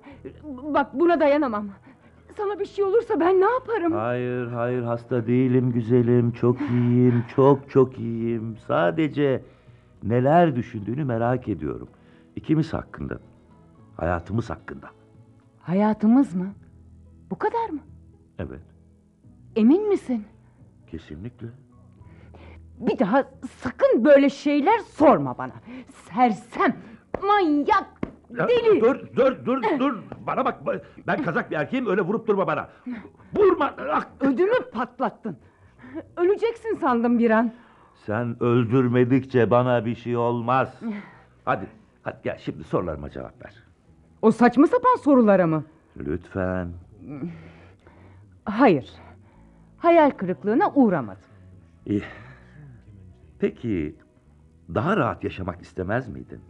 [0.44, 1.66] Bak buna dayanamam.
[2.36, 3.92] Sana bir şey olursa ben ne yaparım?
[3.92, 6.32] Hayır, hayır hasta değilim güzelim.
[6.32, 8.56] Çok iyiyim, çok çok iyiyim.
[8.66, 9.42] Sadece
[10.02, 11.88] neler düşündüğünü merak ediyorum.
[12.36, 13.18] İkimiz hakkında.
[13.96, 14.90] Hayatımız hakkında.
[15.62, 16.54] Hayatımız mı?
[17.30, 17.80] Bu kadar mı?
[18.38, 18.60] Evet,
[19.56, 20.24] Emin misin?
[20.90, 21.46] kesinlikle.
[22.78, 23.24] Bir daha
[23.58, 25.52] sakın böyle şeyler sorma bana.
[26.14, 26.76] Sersem,
[27.22, 27.86] manyak,
[28.38, 28.80] Ya, deli.
[28.80, 29.98] Dur, dur, dur, dur.
[30.26, 30.60] Bana bak.
[31.06, 32.68] Ben kazak bir erkeğim öyle vurup durma bana.
[33.36, 33.74] Vurma.
[33.92, 34.04] Ah!
[34.20, 35.36] Ödümü patlattın.
[36.16, 37.52] Öleceksin sandım bir an.
[38.06, 40.80] Sen öldürmedikçe bana bir şey olmaz.
[41.44, 41.66] Hadi,
[42.02, 43.54] hadi gel şimdi sorularıma cevap ver.
[44.22, 45.64] O saçma sapan sorulara mı?
[45.96, 46.68] Lütfen.
[48.44, 48.90] Hayır.
[49.78, 51.22] Hayal kırıklığına uğramadım.
[51.86, 52.02] İyi.
[53.38, 53.96] Peki
[54.74, 56.40] daha rahat yaşamak istemez miydin?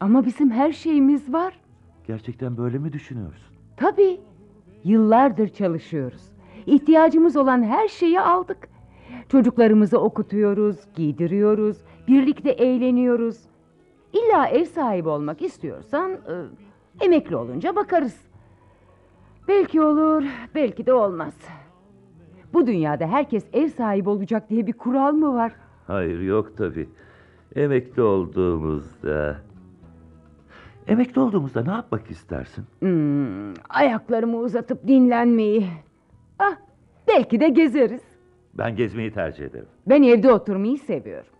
[0.00, 1.60] Ama bizim her şeyimiz var.
[2.06, 3.54] Gerçekten böyle mi düşünüyorsun?
[3.76, 4.20] Tabii.
[4.84, 6.22] Yıllardır çalışıyoruz.
[6.66, 8.68] İhtiyacımız olan her şeyi aldık.
[9.28, 11.76] Çocuklarımızı okutuyoruz, giydiriyoruz,
[12.08, 13.36] birlikte eğleniyoruz.
[14.12, 16.34] İlla ev sahibi olmak istiyorsan e,
[17.04, 18.20] emekli olunca bakarız.
[19.48, 21.34] Belki olur, belki de olmaz.
[22.52, 25.52] Bu dünyada herkes ev sahibi olacak diye bir kural mı var?
[25.86, 26.88] Hayır yok tabii.
[27.56, 29.36] Emekli olduğumuzda...
[30.86, 32.64] Emekli olduğumuzda ne yapmak istersin?
[32.80, 35.66] Hmm, ayaklarımı uzatıp dinlenmeyi.
[36.38, 36.56] Ah,
[37.08, 38.15] belki de gezeriz.
[38.58, 39.66] Ben gezmeyi tercih ederim.
[39.86, 41.32] Ben evde oturmayı seviyorum.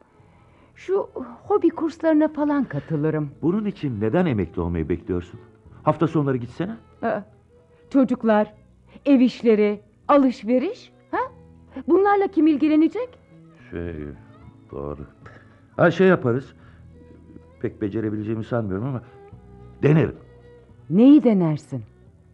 [0.75, 1.11] Şu
[1.45, 3.31] hobi kurslarına falan katılırım.
[3.43, 5.41] Bunun için neden emekli olmayı bekliyorsun?
[5.83, 6.77] Hafta sonları gitsene.
[7.03, 7.21] Aa,
[7.91, 8.55] çocuklar,
[9.07, 11.19] ev işleri, alışveriş, ha?
[11.89, 13.09] Bunlarla kim ilgilenecek?
[13.71, 13.95] Şey,
[14.73, 15.07] doğru.
[15.77, 16.55] Ha şey yaparız.
[17.61, 19.03] Pek becerebileceğimi sanmıyorum ama
[19.83, 20.17] denerim.
[20.91, 21.83] Neyi denersin?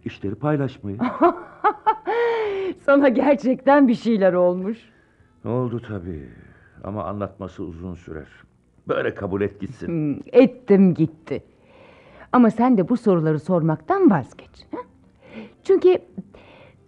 [0.05, 0.99] İşleri paylaşmayı.
[2.87, 4.79] Sana gerçekten bir şeyler olmuş.
[5.45, 6.29] Oldu tabii.
[6.85, 8.29] Ama anlatması uzun sürer.
[8.89, 9.87] Böyle kabul et gitsin.
[9.89, 11.43] Hmm, ettim gitti.
[12.33, 14.67] Ama sen de bu soruları sormaktan vazgeç.
[14.73, 14.79] ha?
[15.65, 15.99] Çünkü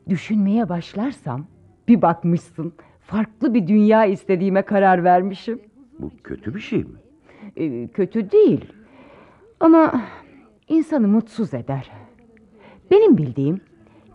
[0.08, 1.46] düşünmeye başlarsam
[1.88, 5.60] bir bakmışsın farklı bir dünya istediğime karar vermişim.
[5.98, 6.96] Bu kötü bir şey mi?
[7.56, 8.72] Ee, kötü değil.
[9.60, 10.02] Ama
[10.68, 11.90] insanı mutsuz eder.
[12.90, 13.60] Benim bildiğim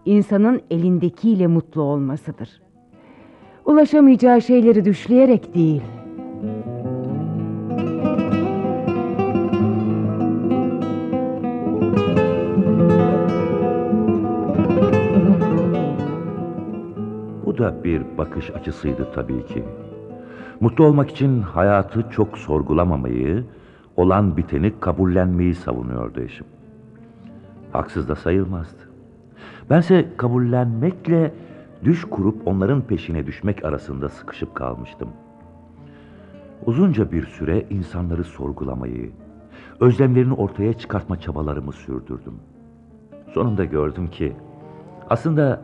[0.06, 2.62] insanın elindekiyle mutlu olmasıdır.
[3.66, 5.82] Ulaşamayacağı şeyleri düşleyerek değil.
[17.46, 19.64] Bu da bir bakış açısıydı tabii ki.
[20.60, 23.44] Mutlu olmak için hayatı çok sorgulamamayı,
[23.98, 26.46] olan biteni kabullenmeyi savunuyordu eşim.
[27.72, 28.88] Haksız da sayılmazdı.
[29.70, 31.34] Bense kabullenmekle
[31.84, 35.10] düş kurup onların peşine düşmek arasında sıkışıp kalmıştım.
[36.66, 39.12] Uzunca bir süre insanları sorgulamayı,
[39.80, 42.34] özlemlerini ortaya çıkartma çabalarımı sürdürdüm.
[43.34, 44.36] Sonunda gördüm ki
[45.10, 45.62] aslında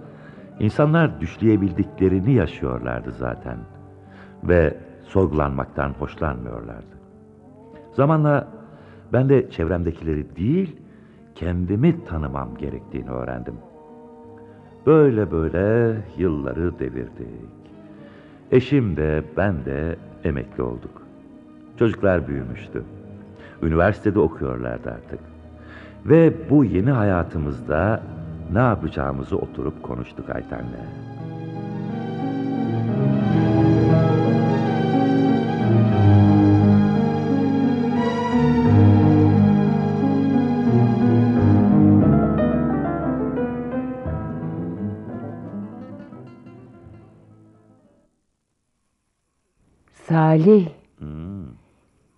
[0.60, 3.58] insanlar düşleyebildiklerini yaşıyorlardı zaten
[4.44, 6.96] ve sorgulanmaktan hoşlanmıyorlardı.
[7.94, 8.48] Zamanla
[9.14, 10.76] ben de çevremdekileri değil,
[11.36, 13.56] kendimi tanımam gerektiğini öğrendim.
[14.86, 17.28] Böyle böyle yılları devirdik.
[18.52, 21.02] Eşim de ben de emekli olduk.
[21.80, 22.84] Çocuklar büyümüştü.
[23.64, 25.20] Üniversitede okuyorlardı artık.
[26.06, 28.04] Ve bu yeni hayatımızda
[28.54, 31.15] ne yapacağımızı oturup konuştuk Ayten'le.
[50.36, 50.68] Salih,
[51.00, 51.46] Hmm,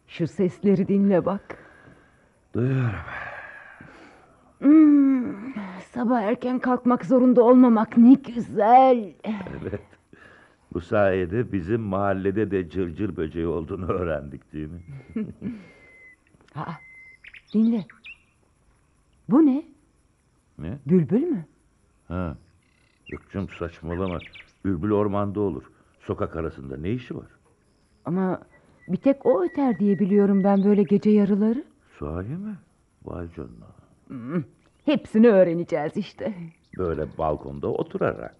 [0.07, 1.57] şu sesleri dinle bak.
[2.53, 2.99] duyuyorum.
[4.59, 5.53] Hmm,
[5.91, 9.13] sabah erken kalkmak zorunda olmamak ne güzel.
[9.23, 9.81] Evet.
[10.73, 14.81] Bu sayede bizim mahallede de cırcır böceği olduğunu öğrendik değil mi?
[16.55, 16.71] Aa,
[17.53, 17.85] dinle.
[19.29, 19.63] Bu ne?
[20.57, 20.77] Ne?
[20.85, 21.45] Bülbül mü?
[22.07, 22.37] Ha.
[23.09, 24.17] Yok canım saçmalama.
[24.65, 25.63] Bülbül ormanda olur.
[25.99, 27.27] Sokak arasında ne işi var?
[28.07, 28.41] Ama
[28.87, 31.63] bir tek o öter diye biliyorum ben böyle gece yarıları.
[31.99, 32.55] Sahi mi?
[33.05, 33.67] Vay canına.
[34.07, 34.43] Hmm,
[34.85, 36.33] hepsini öğreneceğiz işte.
[36.77, 38.35] Böyle balkonda oturarak.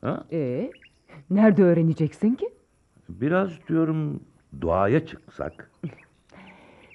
[0.00, 0.24] Ha?
[0.32, 0.70] Ee,
[1.30, 2.48] nerede öğreneceksin ki?
[3.08, 4.20] Biraz diyorum
[4.62, 5.70] doğaya çıksak.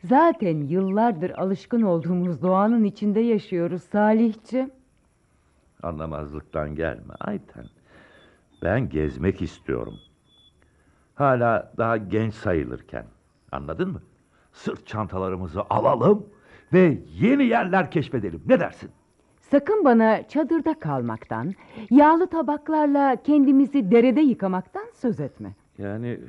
[0.03, 4.71] Zaten yıllardır alışkın olduğumuz doğanın içinde yaşıyoruz Salihciğim.
[5.83, 7.65] Anlamazlıktan gelme Ayten.
[8.61, 9.99] Ben gezmek istiyorum.
[11.23, 13.05] Hala daha genç sayılırken.
[13.51, 14.01] Anladın mı?
[14.51, 16.25] Sırt çantalarımızı alalım
[16.73, 18.43] ve yeni yerler keşfedelim.
[18.45, 18.91] Ne dersin?
[19.39, 21.53] Sakın bana çadırda kalmaktan,
[21.89, 25.55] yağlı tabaklarla kendimizi derede yıkamaktan söz etme.
[25.77, 26.19] Yani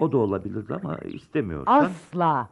[0.00, 1.84] o da olabilirdi ama istemiyorsan.
[1.84, 2.48] Asla.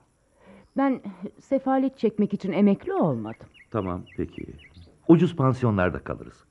[0.77, 1.01] Ben
[1.39, 3.47] sefalet çekmek için emekli olmadım.
[3.71, 4.47] Tamam peki.
[5.09, 6.45] Ucuz pansiyonlarda kalırız.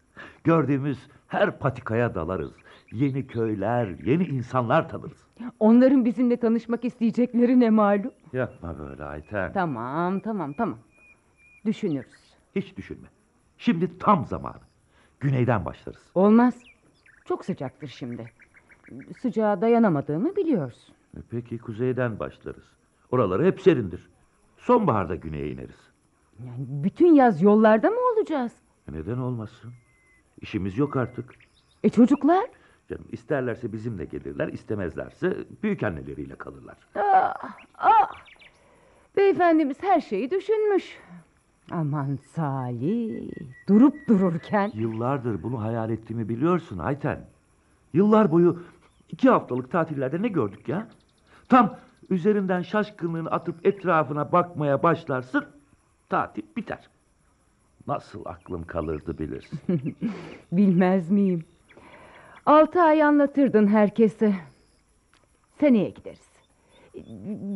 [0.43, 2.51] Gördüğümüz her patikaya dalarız.
[2.91, 5.27] Yeni köyler, yeni insanlar tanırız.
[5.59, 8.11] Onların bizimle tanışmak isteyecekleri ne malum.
[8.33, 9.53] Yapma böyle Ayten.
[9.53, 10.77] Tamam, tamam, tamam.
[11.65, 12.35] Düşünürüz.
[12.55, 13.07] Hiç düşünme.
[13.57, 14.59] Şimdi tam zamanı.
[15.19, 16.01] Güneyden başlarız.
[16.15, 16.53] Olmaz.
[17.25, 18.31] Çok sıcaktır şimdi.
[19.21, 20.95] Sıcağa dayanamadığımı biliyorsun.
[21.17, 22.63] E Peki kuzeyden başlarız.
[23.11, 24.09] Oraları hep serindir.
[24.57, 25.75] Sonbaharda güneye ineriz.
[26.39, 28.51] Yani bütün yaz yollarda mı olacağız?
[28.89, 29.73] E Neden olmasın?
[30.41, 31.35] İşimiz yok artık.
[31.83, 32.45] E çocuklar?
[32.91, 36.77] Canım isterlerse bizimle gelirler, istemezlerse büyük anneleriyle kalırlar.
[36.95, 37.33] Ah,
[37.77, 38.11] ah.
[39.17, 40.99] Beyefendimiz her şeyi düşünmüş.
[41.71, 43.31] Aman Salih,
[43.69, 44.71] durup dururken...
[44.73, 47.25] Yıllardır bunu hayal ettiğimi biliyorsun Ayten.
[47.93, 48.63] Yıllar boyu
[49.09, 50.87] iki haftalık tatillerde ne gördük ya?
[51.49, 51.77] Tam
[52.09, 55.45] üzerinden şaşkınlığını atıp etrafına bakmaya başlarsın,
[56.09, 56.89] tatil biter.
[57.87, 59.59] Nasıl aklım kalırdı bilirsin.
[60.51, 61.43] Bilmez miyim?
[62.45, 64.33] Altı ay anlatırdın herkese.
[65.59, 66.31] Seneye gideriz.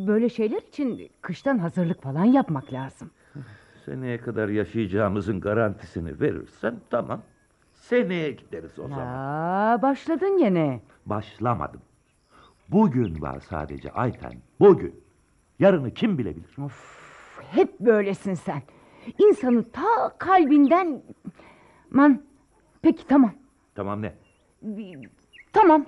[0.06, 3.10] Böyle şeyler için kıştan hazırlık falan yapmak lazım.
[3.84, 7.22] Seneye kadar yaşayacağımızın garantisini verirsen tamam.
[7.72, 9.06] Seneye gideriz o zaman.
[9.06, 10.80] Aa, başladın gene.
[11.06, 11.80] Başlamadım.
[12.68, 14.32] Bugün var sadece Ayten.
[14.60, 15.00] Bugün.
[15.58, 16.58] Yarını kim bilebilir?
[16.64, 16.98] Of,
[17.50, 18.62] hep böylesin sen.
[19.18, 21.02] İnsanı ta kalbinden...
[21.90, 22.22] Man,
[22.82, 23.32] peki tamam.
[23.74, 24.14] Tamam ne?
[25.52, 25.84] Tamam,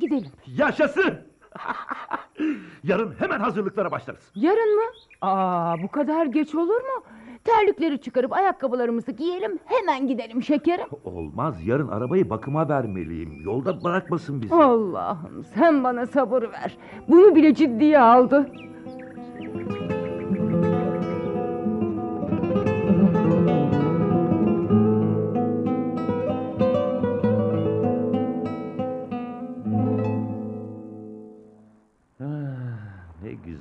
[0.00, 0.30] gidelim.
[0.46, 1.14] Yaşasın!
[2.84, 4.30] Yarın hemen hazırlıklara başlarız.
[4.34, 4.82] Yarın mı?
[5.20, 7.02] Aa, bu kadar geç olur mu?
[7.44, 10.86] Terlikleri çıkarıp ayakkabılarımızı giyelim, hemen gidelim şekerim.
[11.04, 11.66] Olmaz.
[11.66, 13.40] Yarın arabayı bakıma vermeliyim.
[13.44, 14.54] Yolda bırakmasın bizi.
[14.54, 16.76] Allah'ım sen bana sabır ver.
[17.08, 18.50] Bunu bile ciddiye aldı.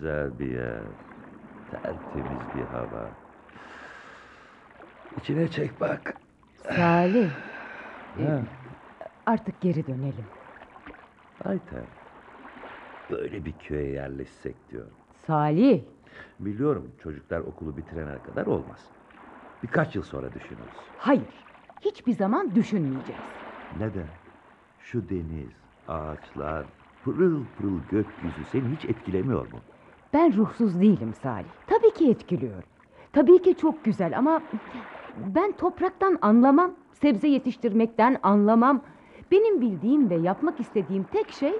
[0.02, 0.82] Güzel bir yer.
[1.72, 3.10] Tertemiz bir hava.
[5.18, 6.16] İçine çek bak.
[6.76, 7.30] Salih,
[8.18, 8.42] Ha,
[9.26, 10.26] artık geri dönelim.
[11.46, 11.84] Ayten.
[13.12, 14.92] Böyle bir köye yerleşsek diyorum.
[15.28, 15.82] Salih,
[16.40, 18.86] Biliyorum çocuklar okulu bitirene kadar olmaz.
[19.64, 20.76] Birkaç yıl sonra düşünürüz.
[20.98, 21.46] hayır.
[21.82, 23.22] Hiçbir zaman düşünmeyeceğiz.
[23.80, 24.08] Neden?
[24.80, 25.52] Şu deniz,
[25.88, 26.66] ağaçlar,
[27.04, 29.60] pırıl pırıl gökyüzü seni hiç etkilemiyor mu?
[30.14, 31.46] Ben ruhsuz değilim Salih.
[31.68, 32.64] Tabii ki etkiliyor.
[33.14, 34.42] Tabii ki çok güzel ama
[35.36, 38.82] ben topraktan anlamam, sebze yetiştirmekten anlamam.
[39.32, 41.54] Benim bildiğim ve yapmak istediğim tek şey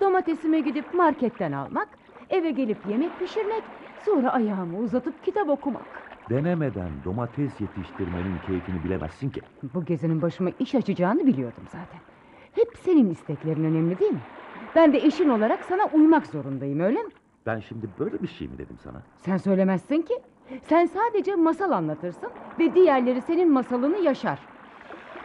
[0.00, 1.88] domatesime gidip marketten almak,
[2.30, 3.62] eve gelip yemek pişirmek,
[4.04, 5.82] sonra ayağımı uzatıp kitap okumak.
[6.30, 9.40] Denemeden domates yetiştirmenin keyfini bilemezsin ki.
[9.74, 12.00] Bu gezinin başıma iş açacağını biliyordum zaten.
[12.52, 14.20] Hep senin isteklerin önemli değil mi?
[14.74, 17.10] Ben de eşin olarak sana uymak zorundayım öyle mi?
[17.46, 19.02] Ben şimdi böyle bir şey mi dedim sana?
[19.16, 20.14] Sen söylemezsin ki.
[20.62, 24.38] Sen sadece masal anlatırsın ve diğerleri senin masalını yaşar.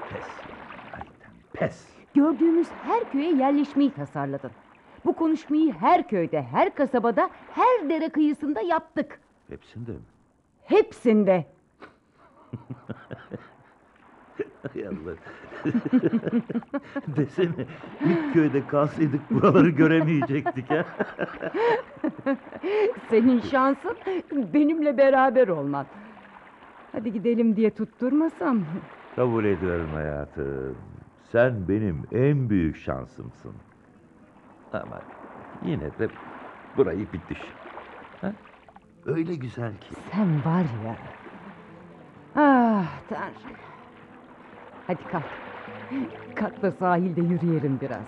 [0.10, 0.56] Pes ya,
[0.94, 1.88] Ayten, pes.
[2.14, 4.52] Gördüğümüz her köye yerleşmeyi tasarladın.
[5.06, 9.20] Bu konuşmayı her köyde, her kasabada, her dere kıyısında yaptık.
[9.50, 10.00] Hepsinde mi?
[10.64, 11.46] Hepsinde.
[14.74, 15.16] Hay Allah.
[17.08, 17.66] Desene
[18.06, 20.86] ilk köyde kalsaydık buraları göremeyecektik ha.
[23.10, 23.98] Senin şansın
[24.54, 25.86] benimle beraber olman.
[26.92, 28.60] Hadi gidelim diye tutturmasam.
[29.16, 30.78] Kabul ediyorum hayatım.
[31.32, 33.54] Sen benim en büyük şansımsın.
[34.74, 35.02] Ama
[35.66, 36.08] yine de
[36.78, 37.54] burayı bir düşün.
[38.22, 38.34] Ha?
[39.06, 39.96] Öyle güzel ki.
[40.12, 40.96] Sen var ya.
[42.36, 43.71] Ah Tanrım.
[44.88, 45.26] Hadi kalk.
[46.36, 48.08] Kalk da sahilde yürüyelim biraz.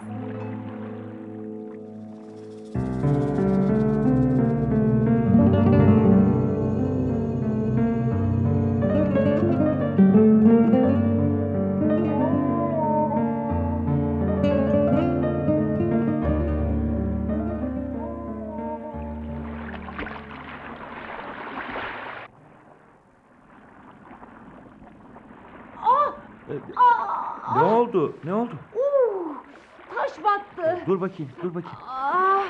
[31.03, 31.77] Bakayım, dur bakayım.
[31.89, 32.43] Ah,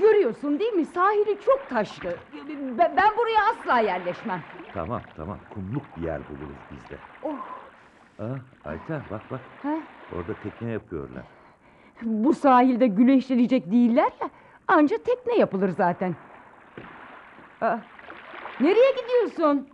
[0.00, 0.84] görüyorsun değil mi?
[0.86, 2.16] Sahili çok taşlı.
[2.78, 4.42] Ben, ben buraya asla yerleşmem.
[4.74, 5.38] Tamam, tamam.
[5.54, 6.96] Kumluk bir yer buluruz biz de.
[7.22, 7.34] Oh.
[8.18, 8.34] Aa,
[8.64, 9.40] Ayten bak bak.
[9.62, 9.74] Ha?
[10.16, 11.22] Orada tekne yapıyorlar.
[12.02, 14.30] Bu sahilde güneşlenecek değiller ya.
[14.68, 16.14] Anca tekne yapılır zaten.
[17.60, 17.78] Ah,
[18.60, 19.68] nereye gidiyorsun?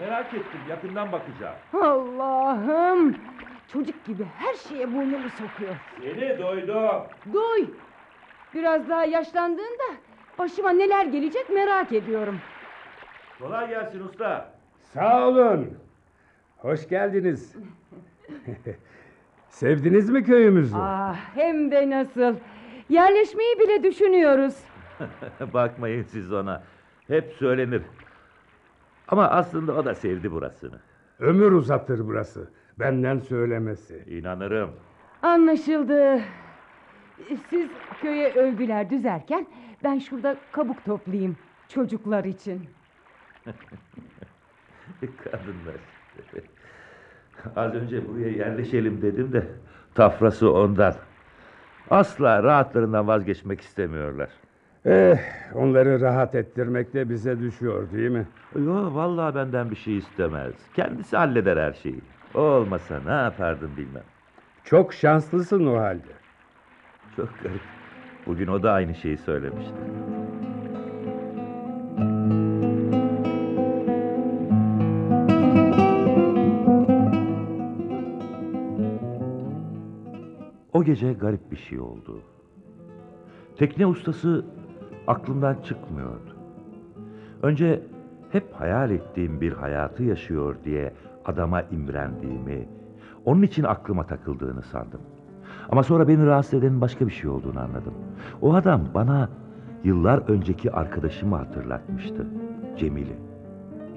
[0.00, 0.60] merak ettim.
[0.68, 1.56] Yakından bakacağım.
[1.82, 3.16] Allah'ım.
[3.72, 5.76] Çocuk gibi her şeye burnunu sokuyor.
[6.02, 7.02] Seni duydum.
[7.32, 7.66] Duy.
[8.54, 9.84] Biraz daha yaşlandığında
[10.38, 12.38] başıma neler gelecek merak ediyorum.
[13.38, 14.50] Kolay gelsin usta.
[14.80, 15.78] Sağ olun.
[16.56, 17.56] Hoş geldiniz.
[19.48, 20.76] Sevdiniz mi köyümüzü?
[20.76, 22.34] Ah hem de nasıl.
[22.88, 24.54] Yerleşmeyi bile düşünüyoruz.
[25.54, 26.62] Bakmayın siz ona.
[27.08, 27.82] Hep söylenir.
[29.08, 30.80] Ama aslında o da sevdi burasını.
[31.18, 32.50] Ömür uzatır burası.
[32.80, 34.04] Benden söylemesi.
[34.06, 34.70] İnanırım.
[35.22, 36.20] Anlaşıldı.
[37.50, 37.68] Siz
[38.00, 39.46] köye övgüler düzerken
[39.84, 41.36] ben şurada kabuk toplayayım
[41.68, 42.62] çocuklar için.
[45.00, 45.76] Kadınlar.
[47.56, 49.46] Az önce buraya yerleşelim dedim de
[49.94, 50.94] tafrası ondan.
[51.90, 54.28] Asla rahatlarından vazgeçmek istemiyorlar.
[54.86, 55.18] Eh,
[55.54, 58.26] onları rahat ettirmek de bize düşüyor değil mi?
[58.54, 60.54] Yo vallahi benden bir şey istemez.
[60.74, 62.00] Kendisi halleder her şeyi.
[62.34, 64.04] O olmasa ne yapardım bilmem.
[64.64, 66.12] Çok şanslısın o halde.
[67.16, 67.60] Çok garip.
[68.26, 69.74] Bugün o da aynı şeyi söylemişti.
[80.72, 82.22] O gece garip bir şey oldu.
[83.56, 84.44] Tekne ustası
[85.06, 86.36] aklımdan çıkmıyordu.
[87.42, 87.82] Önce
[88.32, 90.92] hep hayal ettiğim bir hayatı yaşıyor diye
[91.28, 92.68] adama imrendiğimi,
[93.24, 95.00] onun için aklıma takıldığını sandım.
[95.68, 97.94] Ama sonra beni rahatsız edenin başka bir şey olduğunu anladım.
[98.42, 99.28] O adam bana
[99.84, 102.26] yıllar önceki arkadaşımı hatırlatmıştı.
[102.78, 103.16] Cemil'i.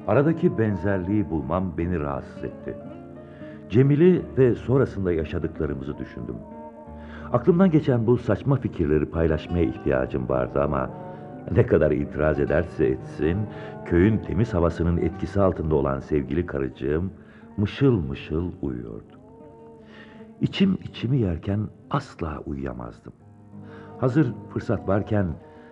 [0.08, 2.76] Aradaki benzerliği bulmam beni rahatsız etti.
[3.70, 6.36] Cemil'i ve sonrasında yaşadıklarımızı düşündüm.
[7.34, 10.90] Aklımdan geçen bu saçma fikirleri paylaşmaya ihtiyacım vardı ama
[11.52, 13.38] ne kadar itiraz ederse etsin,
[13.86, 17.14] köyün temiz havasının etkisi altında olan sevgili karıcığım
[17.58, 19.22] mışıl mışıl uyuyordu.
[20.42, 23.14] İçim içimi yerken asla uyuyamazdım.
[24.00, 25.28] Hazır fırsat varken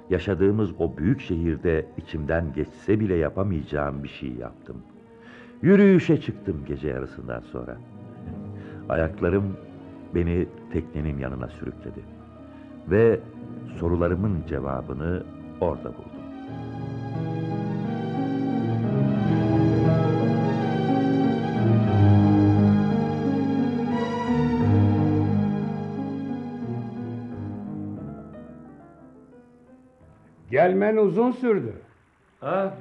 [0.09, 4.77] yaşadığımız o büyük şehirde içimden geçse bile yapamayacağım bir şey yaptım.
[5.61, 7.77] Yürüyüşe çıktım gece yarısından sonra.
[8.89, 9.57] Ayaklarım
[10.15, 11.99] beni teknenin yanına sürükledi.
[12.87, 13.19] Ve
[13.79, 15.23] sorularımın cevabını
[15.61, 16.19] orada buldum.
[30.51, 31.73] Gelmen uzun sürdü.
[32.41, 32.71] Ah,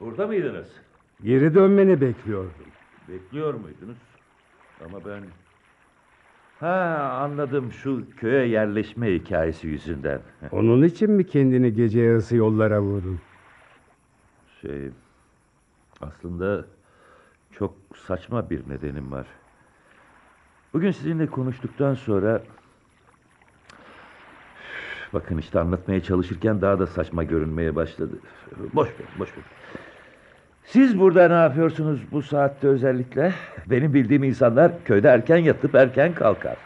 [0.00, 0.66] burada mıydınız?
[1.22, 2.66] Geri dönmeni bekliyordum.
[3.08, 3.96] Bekliyor muydunuz?
[4.84, 5.22] Ama ben...
[6.62, 10.20] Ha anladım şu köye yerleşme hikayesi yüzünden.
[10.52, 13.20] Onun için mi kendini gece yarısı yollara vurdun?
[14.60, 14.90] Şey...
[16.00, 16.64] Aslında
[17.50, 17.74] çok
[18.06, 19.26] saçma bir nedenim var.
[20.72, 22.42] Bugün sizinle konuştuktan sonra...
[25.12, 28.18] Bakın işte anlatmaya çalışırken daha da saçma görünmeye başladı.
[28.74, 29.44] Boş ver, boş ver.
[30.64, 33.32] Siz burada ne yapıyorsunuz bu saatte özellikle?
[33.66, 36.56] Benim bildiğim insanlar köyde erken yatıp erken kalkar.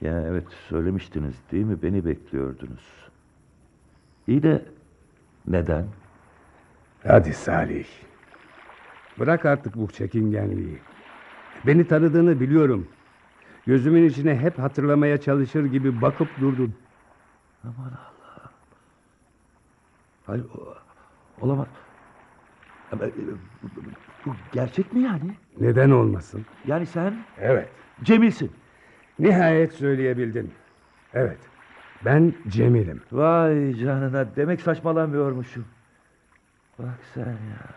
[0.00, 1.82] Ya evet söylemiştiniz değil mi?
[1.82, 3.08] Beni bekliyordunuz.
[4.28, 4.64] İyi de
[5.46, 5.84] neden?
[7.06, 7.86] Hadi Salih.
[9.18, 10.78] Bırak artık bu çekingenliği.
[11.66, 12.88] Beni tanıdığını biliyorum.
[13.66, 16.74] Gözümün içine hep hatırlamaya çalışır gibi bakıp durdun.
[17.64, 18.50] Aman Allah'ım.
[20.26, 20.74] Hayır, o-
[21.46, 21.66] olamaz.
[22.92, 23.10] E,
[24.26, 25.34] Bu gerçek mi yani?
[25.60, 26.46] Neden olmasın?
[26.66, 27.68] Yani sen Evet.
[28.02, 28.52] Cemil'sin.
[29.18, 30.52] Nihayet söyleyebildin.
[31.14, 31.38] Evet.
[32.04, 33.02] Ben Cemil'im.
[33.12, 35.64] Vay canına demek saçmalamıyormuşum.
[36.78, 37.68] Bak sen ya.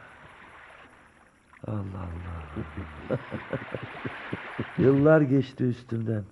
[1.68, 3.18] Allah Allah.
[4.78, 6.24] Yıllar geçti üstümden.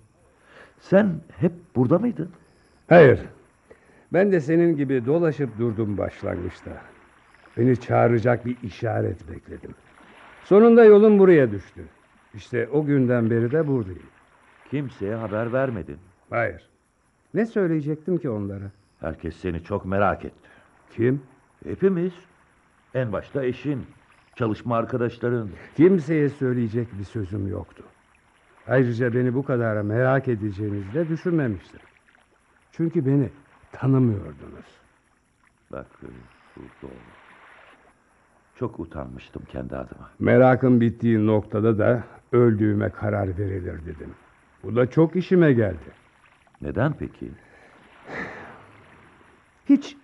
[0.80, 2.30] Sen hep burada mıydın?
[2.88, 3.20] Hayır.
[4.12, 6.70] Ben de senin gibi dolaşıp durdum başlangıçta.
[7.56, 9.74] Beni çağıracak bir işaret bekledim.
[10.44, 11.84] Sonunda yolum buraya düştü.
[12.34, 14.08] İşte o günden beri de buradayım.
[14.70, 15.98] Kimseye haber vermedin.
[16.30, 16.68] Hayır.
[17.34, 18.70] Ne söyleyecektim ki onlara?
[19.00, 20.48] Herkes seni çok merak etti.
[20.90, 21.22] Kim?
[21.64, 22.12] Hepimiz.
[22.94, 23.86] En başta eşin,
[24.36, 25.48] çalışma arkadaşların.
[25.76, 27.84] Kimseye söyleyecek bir sözüm yoktu.
[28.66, 31.80] Ayrıca beni bu kadar merak edeceğinizi de düşünmemiştim.
[32.72, 33.30] Çünkü beni
[33.72, 34.80] tanımıyordunuz.
[35.72, 36.06] Bak e,
[36.56, 37.23] bu doğru.
[38.56, 40.10] Çok utanmıştım kendi adıma.
[40.18, 44.10] Merakın bittiği noktada da öldüğüme karar verilir dedim.
[44.62, 45.92] Bu da çok işime geldi.
[46.62, 47.30] Neden peki?
[49.68, 49.96] Hiç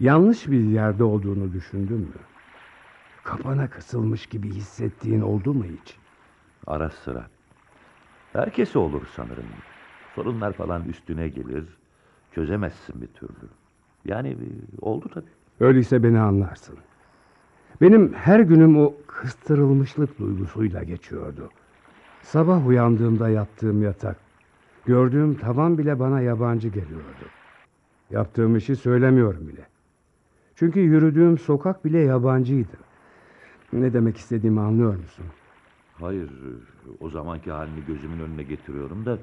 [0.00, 2.14] yanlış bir yerde olduğunu düşündün mü?
[3.24, 5.96] Kapana kısılmış gibi hissettiğin oldu mu hiç?
[6.66, 7.26] Ara sıra.
[8.32, 9.44] Herkese olur sanırım.
[10.14, 11.64] Sorunlar falan üstüne gelir.
[12.32, 13.48] Çözemezsin bir türlü.
[14.04, 14.36] Yani e,
[14.80, 15.30] oldu tabii.
[15.60, 16.78] Öyleyse beni anlarsın.
[17.80, 21.50] Benim her günüm o kıstırılmışlık duygusuyla geçiyordu.
[22.22, 24.16] Sabah uyandığımda yattığım yatak
[24.86, 27.26] Gördüğüm tavan bile bana yabancı geliyordu.
[28.10, 29.66] Yaptığım işi söylemiyorum bile.
[30.54, 32.76] Çünkü yürüdüğüm sokak bile yabancıydı.
[33.72, 35.24] Ne demek istediğimi anlıyor musun?
[35.94, 36.30] Hayır,
[37.00, 39.18] o zamanki halini gözümün önüne getiriyorum da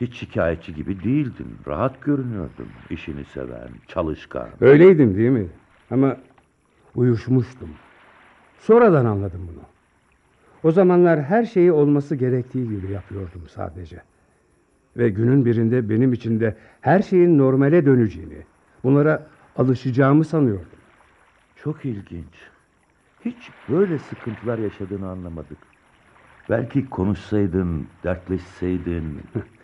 [0.00, 1.56] hiç şikayetçi gibi değildin.
[1.66, 2.68] Rahat görünüyordun.
[2.90, 4.48] İşini seven, çalışkan.
[4.60, 5.46] Öyleydim değil mi?
[5.90, 6.16] Ama
[6.96, 7.70] uyuşmuştum.
[8.58, 9.62] Sonradan anladım bunu.
[10.62, 14.02] O zamanlar her şeyi olması gerektiği gibi yapıyordum sadece.
[14.96, 18.42] Ve günün birinde benim için de her şeyin normale döneceğini,
[18.84, 19.26] bunlara
[19.56, 20.66] alışacağımı sanıyordum.
[21.56, 22.34] Çok ilginç.
[23.24, 25.58] Hiç böyle sıkıntılar yaşadığını anlamadık.
[26.50, 29.20] Belki konuşsaydın, dertleşseydin.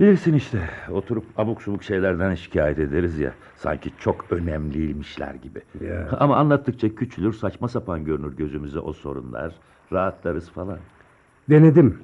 [0.00, 0.58] Bilirsin işte,
[0.90, 3.32] oturup abuk subuk şeylerden şikayet ederiz ya.
[3.56, 5.62] Sanki çok önemliymişler gibi.
[5.80, 6.08] Ya.
[6.20, 9.54] Ama anlattıkça küçülür, saçma sapan görünür gözümüze o sorunlar.
[9.92, 10.78] Rahatlarız falan.
[11.50, 11.98] Denedim.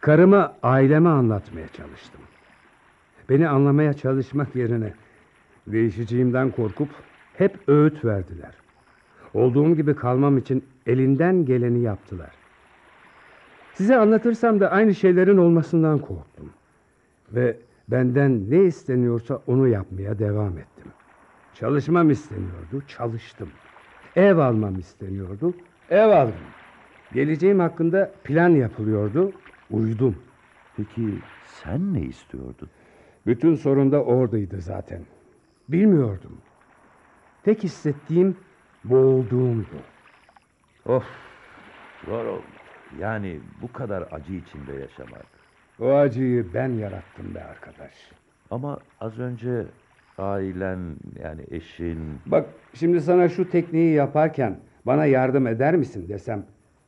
[0.00, 2.20] Karıma, aileme anlatmaya çalıştım.
[3.28, 4.94] Beni anlamaya çalışmak yerine
[5.66, 6.88] değişeceğimden korkup
[7.34, 8.54] hep öğüt verdiler.
[9.34, 12.30] Olduğum gibi kalmam için elinden geleni yaptılar.
[13.74, 16.50] Size anlatırsam da aynı şeylerin olmasından korktum.
[17.32, 17.56] Ve
[17.88, 20.92] benden ne isteniyorsa onu yapmaya devam ettim.
[21.54, 23.48] Çalışmam isteniyordu, çalıştım.
[24.16, 25.54] Ev almam isteniyordu,
[25.90, 26.34] ev aldım.
[27.12, 29.32] Geleceğim hakkında plan yapılıyordu,
[29.70, 30.16] uydum.
[30.76, 32.68] Peki sen ne istiyordun?
[33.26, 35.02] Bütün sorun da oradaydı zaten.
[35.68, 36.38] Bilmiyordum.
[37.44, 38.36] Tek hissettiğim
[38.84, 39.76] boğulduğumdu.
[40.86, 41.04] Of,
[42.06, 42.42] zor oldu.
[43.00, 45.37] Yani bu kadar acı içinde yaşamak.
[45.80, 47.92] O acıyı ben yarattım be arkadaş.
[48.50, 49.64] Ama az önce
[50.18, 54.56] ailen yani eşin Bak şimdi sana şu tekniği yaparken
[54.86, 56.46] bana yardım eder misin desem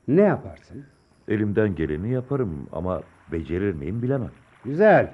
[0.08, 0.84] ne yaparsın?
[1.28, 4.30] elimden geleni yaparım ama becerir miyim bilemem.
[4.64, 5.12] Güzel.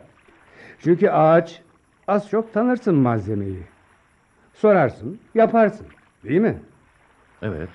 [0.78, 1.62] Çünkü ağaç
[2.08, 3.62] az çok tanırsın malzemeyi.
[4.54, 5.86] Sorarsın, yaparsın.
[6.24, 6.58] Değil mi?
[7.42, 7.68] Evet.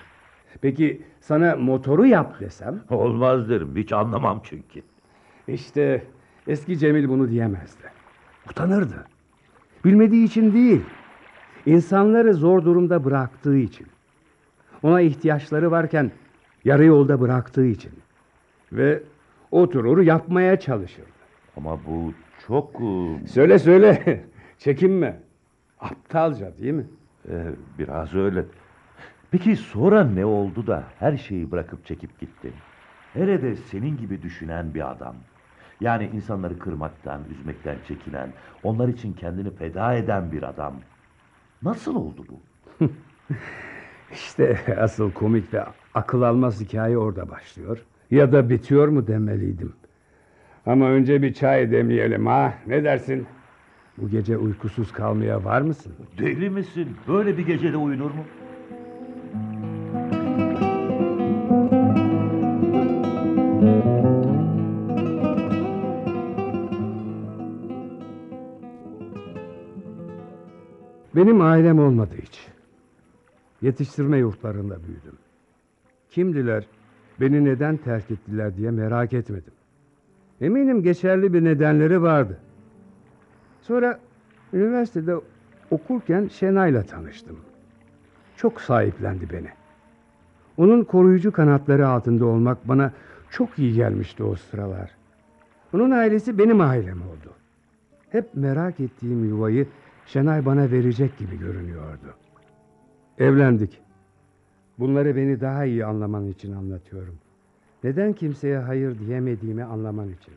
[0.61, 2.79] Peki sana motoru yap desem?
[2.89, 3.75] Olmaz derim.
[3.75, 4.81] Hiç anlamam çünkü.
[5.47, 6.03] İşte
[6.47, 7.83] eski Cemil bunu diyemezdi.
[8.49, 9.05] Utanırdı.
[9.85, 10.81] Bilmediği için değil.
[11.65, 13.87] İnsanları zor durumda bıraktığı için.
[14.83, 16.11] Ona ihtiyaçları varken
[16.65, 17.91] yarı yolda bıraktığı için.
[18.71, 19.03] Ve
[19.51, 21.07] oturur yapmaya çalışırdı.
[21.57, 22.13] Ama bu
[22.47, 24.23] çok e, Söyle söyle.
[24.57, 25.19] Çekinme.
[25.79, 26.85] Aptalca değil mi?
[27.29, 27.45] e,
[27.79, 28.45] biraz öyle.
[29.31, 32.53] Peki sonra ne oldu da her şeyi bırakıp çekip gittin?
[33.15, 35.15] Nerede senin gibi düşünen bir adam?
[35.81, 38.29] Yani insanları kırmaktan, üzmekten çekinen,
[38.63, 40.73] onlar için kendini feda eden bir adam.
[41.63, 42.39] Nasıl oldu bu?
[44.11, 45.63] İşte asıl komik ve
[45.93, 47.85] akıl almaz hikaye orada başlıyor.
[48.11, 49.73] Ya da bitiyor mu demeliydim.
[50.65, 52.53] Ama önce bir çay demleyelim ha.
[52.67, 53.27] Ne dersin?
[53.97, 55.93] Bu gece uykusuz kalmaya var mısın?
[56.17, 56.89] Deli misin?
[57.07, 58.23] Böyle bir gecede uyunur mu?
[71.15, 72.47] Benim ailem olmadı hiç.
[73.61, 75.17] Yetiştirme yurtlarında büyüdüm.
[76.09, 76.65] Kimdiler,
[77.19, 79.53] beni neden terk ettiler diye merak etmedim.
[80.41, 82.37] Eminim geçerli bir nedenleri vardı.
[83.61, 83.99] Sonra
[84.53, 85.15] üniversitede
[85.71, 87.39] okurken Şenay'la tanıştım.
[88.35, 89.49] Çok sahiplendi beni.
[90.57, 92.93] Onun koruyucu kanatları altında olmak bana
[93.29, 94.91] çok iyi gelmişti o sıralar.
[95.73, 97.33] Onun ailesi benim ailem oldu.
[98.09, 99.67] Hep merak ettiğim yuvayı
[100.13, 102.15] Şenay bana verecek gibi görünüyordu.
[103.17, 103.81] Evlendik.
[104.79, 107.17] Bunları beni daha iyi anlaman için anlatıyorum.
[107.83, 110.33] Neden kimseye hayır diyemediğimi anlaman için.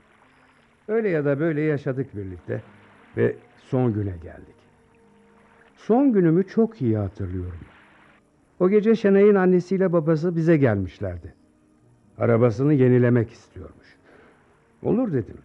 [0.88, 2.62] Öyle ya da böyle yaşadık birlikte
[3.16, 4.56] ve son güne geldik.
[5.76, 7.60] Son günümü çok iyi hatırlıyorum.
[8.60, 11.34] O gece Şenay'ın annesiyle babası bize gelmişlerdi.
[12.18, 13.96] Arabasını yenilemek istiyormuş.
[14.82, 15.38] Olur dedim.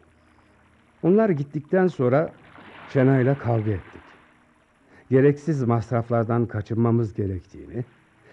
[1.03, 2.31] Onlar gittikten sonra
[2.89, 3.98] Şenay'la kavga ettik.
[5.09, 7.85] Gereksiz masraflardan kaçınmamız gerektiğini,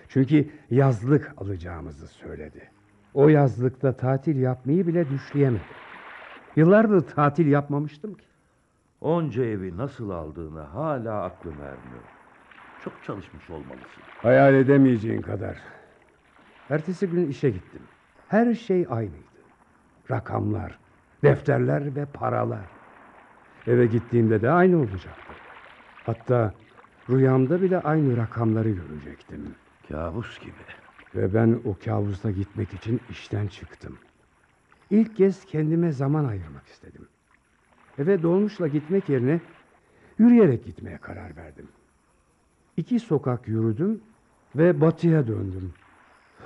[0.08, 2.70] çünkü yazlık alacağımızı söyledi.
[3.14, 5.66] O yazlıkta tatil yapmayı bile düşleyemedim.
[6.56, 8.24] Yıllardır tatil yapmamıştım ki.
[9.00, 12.04] Onca evi nasıl aldığını hala aklım ermiyor.
[12.84, 14.02] Çok çalışmış olmalısın.
[14.22, 15.56] Hayal edemeyeceğin kadar.
[16.70, 17.82] Ertesi gün işe gittim.
[18.28, 19.16] Her şey aynıydı.
[20.10, 20.78] Rakamlar,
[21.22, 22.66] defterler ve paralar.
[23.66, 25.32] Eve gittiğimde de aynı olacaktı.
[26.06, 26.54] Hatta
[27.10, 29.54] rüyamda bile aynı rakamları görecektim.
[29.88, 30.52] Kabus gibi.
[31.14, 33.98] Ve ben o kabusa gitmek için işten çıktım.
[34.90, 37.08] ilk kez kendime zaman ayırmak istedim.
[37.98, 39.40] Eve dolmuşla gitmek yerine
[40.18, 41.68] yürüyerek gitmeye karar verdim.
[42.76, 44.00] İki sokak yürüdüm
[44.56, 45.72] ve batıya döndüm.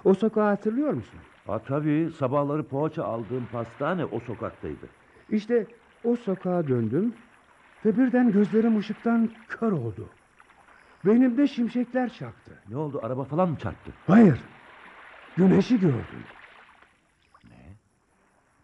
[0.05, 1.19] O sokağı hatırlıyor musun?
[1.47, 4.87] Ha tabii sabahları poğaça aldığım pastane o sokaktaydı.
[5.31, 5.67] İşte
[6.05, 7.15] o sokağa döndüm
[7.85, 10.09] ve birden gözlerim ışıktan kör oldu.
[11.05, 12.59] Beynimde şimşekler çaktı.
[12.69, 13.93] Ne oldu araba falan mı çarptı?
[14.07, 14.41] Hayır,
[15.37, 16.25] güneşi gördüm.
[17.45, 17.77] Ne?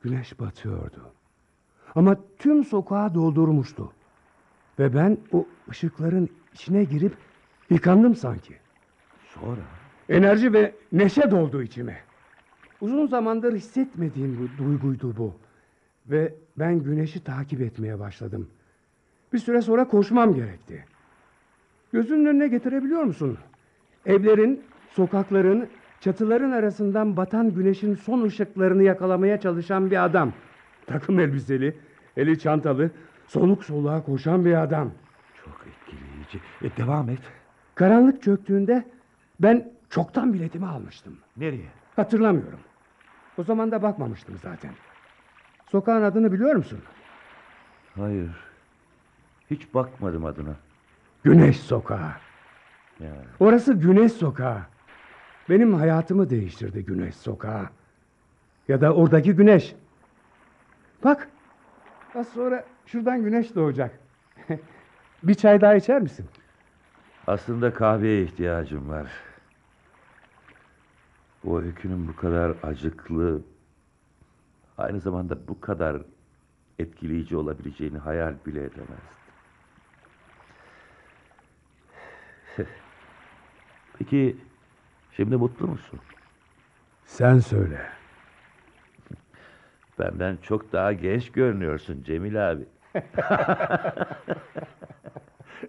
[0.02, 1.12] Güneş batıyordu.
[1.94, 3.92] Ama tüm sokağı doldurmuştu.
[4.78, 7.16] Ve ben o ışıkların içine girip
[7.70, 8.56] yıkandım sanki.
[9.28, 9.60] Sonra?
[10.08, 12.00] Enerji ve neşe doldu içime.
[12.80, 15.34] Uzun zamandır hissetmediğim bu duyguydu bu.
[16.06, 18.50] Ve ben güneşi takip etmeye başladım.
[19.32, 20.84] Bir süre sonra koşmam gerekti.
[21.92, 23.38] Gözünün önüne getirebiliyor musun?
[24.06, 25.68] Evlerin, sokakların,
[26.00, 30.32] çatıların arasından batan güneşin son ışıklarını yakalamaya çalışan bir adam.
[30.86, 31.76] Takım elbiseli,
[32.16, 32.90] eli çantalı,
[33.26, 34.90] soluk soluğa koşan bir adam.
[35.44, 36.40] Çok etkileyici.
[36.62, 37.18] E, devam et.
[37.74, 38.84] Karanlık çöktüğünde
[39.40, 41.16] ben çoktan biletimi almıştım.
[41.36, 41.68] Nereye?
[41.96, 42.60] Hatırlamıyorum.
[43.38, 44.70] O zaman da bakmamıştım zaten.
[45.70, 46.78] Sokağın adını biliyor musun?
[47.94, 48.30] Hayır.
[49.50, 50.56] Hiç bakmadım adına.
[51.26, 52.12] Güneş Sokağı.
[53.00, 53.12] Ya.
[53.40, 54.60] Orası Güneş Sokağı.
[55.48, 57.66] Benim hayatımı değiştirdi Güneş Sokağı.
[58.68, 59.74] Ya da oradaki güneş.
[61.04, 61.28] Bak.
[62.14, 63.98] Az sonra şuradan güneş doğacak.
[65.22, 66.26] bir çay daha içer misin?
[67.26, 69.10] Aslında kahveye ihtiyacım var.
[71.44, 73.42] Bu öykünün bu kadar acıklı,
[74.78, 76.02] aynı zamanda bu kadar
[76.78, 79.16] etkileyici olabileceğini hayal bile edemezdim.
[83.98, 84.36] Peki
[85.12, 86.00] şimdi mutlu musun?
[87.04, 87.80] Sen söyle.
[89.98, 92.64] Benden çok daha genç görünüyorsun Cemil abi.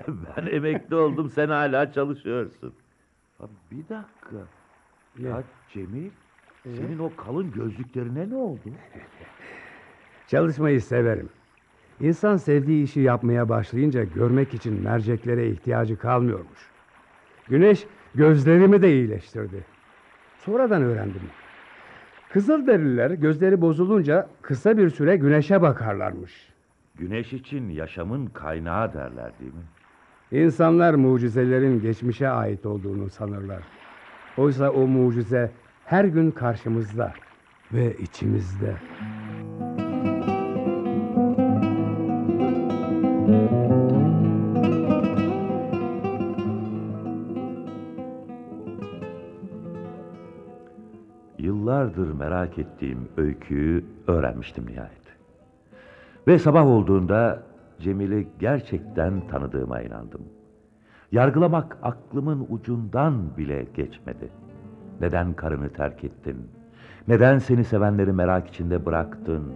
[0.08, 2.74] ben emekli oldum sen hala çalışıyorsun.
[3.72, 4.38] Bir dakika.
[5.20, 6.10] Ya Cemil
[6.64, 8.60] senin o kalın gözlüklerine ne oldu?
[10.28, 11.30] Çalışmayı severim.
[12.00, 16.77] İnsan sevdiği işi yapmaya başlayınca görmek için merceklere ihtiyacı kalmıyormuş.
[17.50, 19.64] Güneş gözlerimi de iyileştirdi.
[20.38, 21.22] Sonradan öğrendim.
[22.30, 26.54] Kızılderililer gözleri bozulunca kısa bir süre güneşe bakarlarmış.
[26.96, 29.64] Güneş için yaşamın kaynağı derler değil mi?
[30.32, 33.64] İnsanlar mucizelerin geçmişe ait olduğunu sanırlar.
[34.38, 35.52] Oysa o mucize
[35.86, 37.14] her gün karşımızda
[37.74, 38.76] ve içimizde.
[51.38, 55.08] Yıllardır merak ettiğim öyküyü öğrenmiştim nihayet.
[56.28, 57.44] Ve sabah olduğunda
[57.80, 60.22] Cemil'i gerçekten tanıdığıma inandım.
[61.12, 64.30] Yargılamak aklımın ucundan bile geçmedi.
[65.02, 66.38] Neden karını terk ettin?
[67.08, 69.54] Neden seni sevenleri merak içinde bıraktın?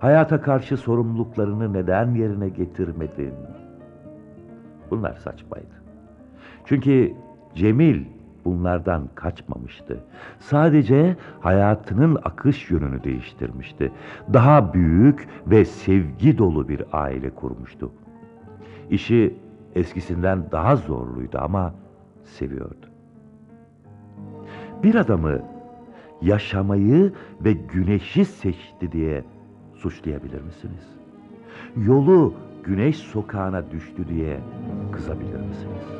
[0.00, 3.34] Hayata karşı sorumluluklarını neden yerine getirmedin?
[4.90, 5.82] Bunlar saçmaydı.
[6.64, 7.14] Çünkü
[7.54, 8.04] Cemil
[8.48, 10.00] bunlardan kaçmamıştı.
[10.38, 13.92] Sadece hayatının akış yönünü değiştirmişti.
[14.32, 17.90] Daha büyük ve sevgi dolu bir aile kurmuştu.
[18.90, 19.34] İşi
[19.74, 21.74] eskisinden daha zorluydu ama
[22.24, 22.86] seviyordu.
[24.82, 25.38] Bir adamı
[26.22, 27.12] yaşamayı
[27.44, 29.24] ve güneşi seçti diye
[29.74, 30.88] suçlayabilir misiniz?
[31.76, 32.34] Yolu
[32.64, 34.40] güneş sokağına düştü diye
[34.92, 35.98] kızabilir misiniz?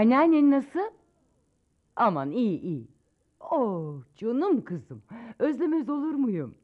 [0.00, 0.90] Anneannen nasıl?
[1.96, 2.88] Aman iyi iyi.
[3.40, 5.02] Oh canım kızım.
[5.38, 6.54] Özlemez olur muyum?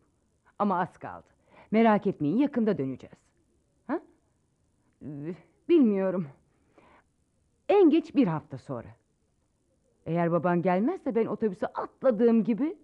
[0.58, 1.26] Ama az kaldı.
[1.70, 3.16] Merak etmeyin yakında döneceğiz.
[3.86, 4.00] Ha?
[5.68, 6.26] Bilmiyorum.
[7.68, 8.88] En geç bir hafta sonra.
[10.06, 12.78] Eğer baban gelmezse ben otobüse atladığım gibi...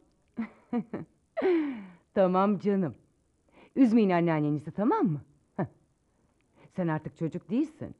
[2.14, 2.94] tamam canım.
[3.76, 5.20] Üzmeyin anneannenizi tamam mı?
[6.76, 7.94] Sen artık çocuk değilsin.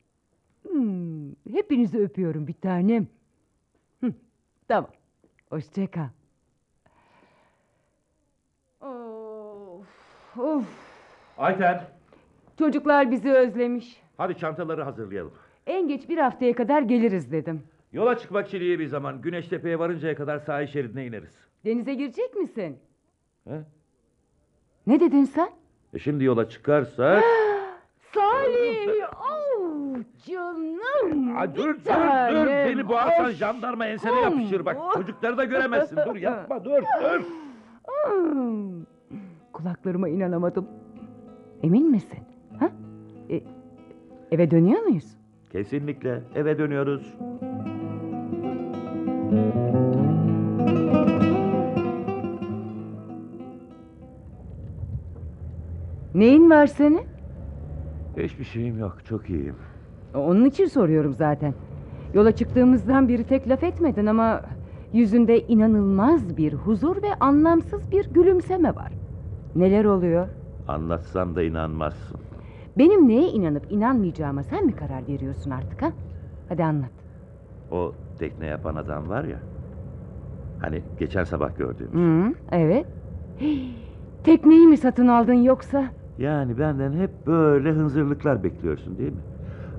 [0.73, 3.07] Hmm, hepinizi öpüyorum bir tanem.
[4.01, 4.12] Hı,
[4.68, 4.91] tamam.
[5.51, 6.09] Hoşça kal.
[8.81, 9.87] Of,
[10.39, 10.64] of.
[11.39, 11.85] Ayten,
[12.59, 14.03] Çocuklar bizi özlemiş.
[14.16, 15.33] hadi çantaları hazırlayalım.
[15.66, 17.62] En geç bir haftaya kadar geliriz dedim.
[17.93, 19.23] Yola çıkmak için iyi bir zaman.
[19.23, 21.35] Güneştepe'ye varıncaya kadar sahil şeridine ineriz.
[21.64, 22.79] Denize girecek misin?
[23.45, 23.61] He?
[24.87, 25.51] Ne dedin sen?
[25.95, 27.25] E şimdi yola çıkarsak...
[30.39, 31.37] Oh, canım!
[31.39, 31.85] Aa, dur bir dur dur.
[31.85, 32.47] tanem.
[32.47, 33.33] Beni boğarsan Of.
[33.33, 34.22] jandarma ensene Oh.
[34.22, 34.76] yapışır bak.
[34.95, 35.97] Çocukları da göremezsin.
[36.07, 37.22] Dur yapma dur dur.
[38.07, 38.85] Hmm.
[39.53, 40.68] Kulaklarıma inanamadım.
[41.62, 42.18] Emin misin?
[42.61, 42.68] Ha?
[43.30, 43.41] E,
[44.30, 45.16] eve dönüyor muyuz?
[45.53, 47.14] Kesinlikle eve dönüyoruz.
[56.14, 57.01] Neyin var senin?
[58.18, 58.99] Hiçbir şeyim yok.
[59.09, 59.57] Çok iyiyim.
[60.14, 61.54] Onun için soruyorum zaten.
[62.14, 64.40] Yola çıktığımızdan beri tek laf etmedin ama...
[64.92, 68.92] ...yüzünde inanılmaz bir huzur ve anlamsız bir gülümseme var.
[69.56, 70.28] Neler oluyor?
[70.68, 72.20] Anlatsam da inanmazsın.
[72.78, 75.92] Benim neye inanıp inanmayacağıma sen mi karar veriyorsun artık ha?
[76.48, 76.90] Hadi anlat.
[77.70, 79.38] O tekne yapan adam var ya.
[80.60, 81.94] Hani geçen sabah gördüğümüz.
[81.94, 82.86] Hı, evet.
[83.40, 83.74] Hii,
[84.24, 85.84] Tekneyi mi satın aldın yoksa?
[86.18, 89.18] Yani benden hep böyle hınzırlıklar bekliyorsun değil mi?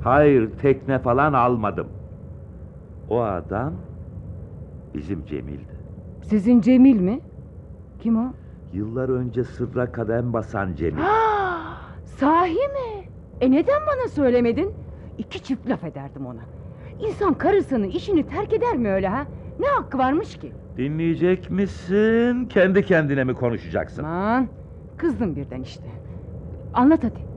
[0.04, 1.88] Hayır tekne falan almadım.
[3.10, 3.74] O adam
[4.94, 5.74] bizim Cemil'di.
[6.24, 7.20] Sizin Cemil mi?
[8.00, 8.34] Kim o?
[8.74, 11.02] Yıllar önce sırra kadem basan Cemil.
[12.06, 13.08] Sahi mi?
[13.42, 14.72] E neden bana söylemedin?
[15.18, 16.42] İki çift laf ederdim ona.
[17.08, 19.26] İnsan karısını işini terk eder mi öyle ha?
[19.60, 20.52] Ne hakkı varmış ki?
[20.78, 22.46] Dinleyecek misin?
[22.46, 24.04] Kendi kendine mi konuşacaksın?
[24.04, 24.48] Aman
[24.98, 25.84] kızdım birden işte.
[26.74, 27.33] Anlat hadi.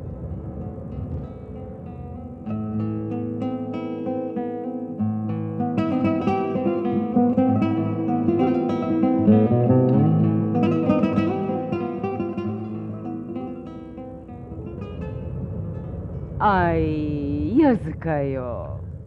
[17.96, 18.66] Yazık ayol.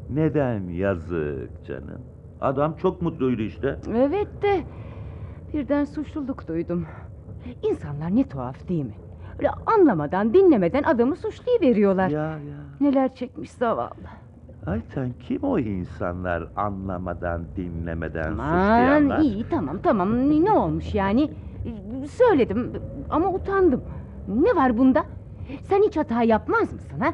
[0.10, 2.02] Neden yazık canım?
[2.42, 3.80] Adam çok mutluydu işte.
[3.90, 4.64] Evet de
[5.54, 6.86] birden suçluluk duydum.
[7.64, 8.94] İnsanlar ne tuhaf değil mi?
[9.40, 12.10] Öyle anlamadan dinlemeden adamı suçlayıveriyorlar.
[12.10, 12.38] Ya ya.
[12.82, 14.10] Neler çekmiş zavallı.
[14.66, 19.20] Ayten kim o insanlar anlamadan dinlemeden Aman suçlayanlar?
[19.20, 21.32] iyi tamam tamam ne olmuş yani?
[22.08, 22.72] Söyledim
[23.10, 23.84] ama utandım.
[24.28, 25.04] Ne var bunda?
[25.62, 27.14] Sen hiç hata yapmaz mısın ha?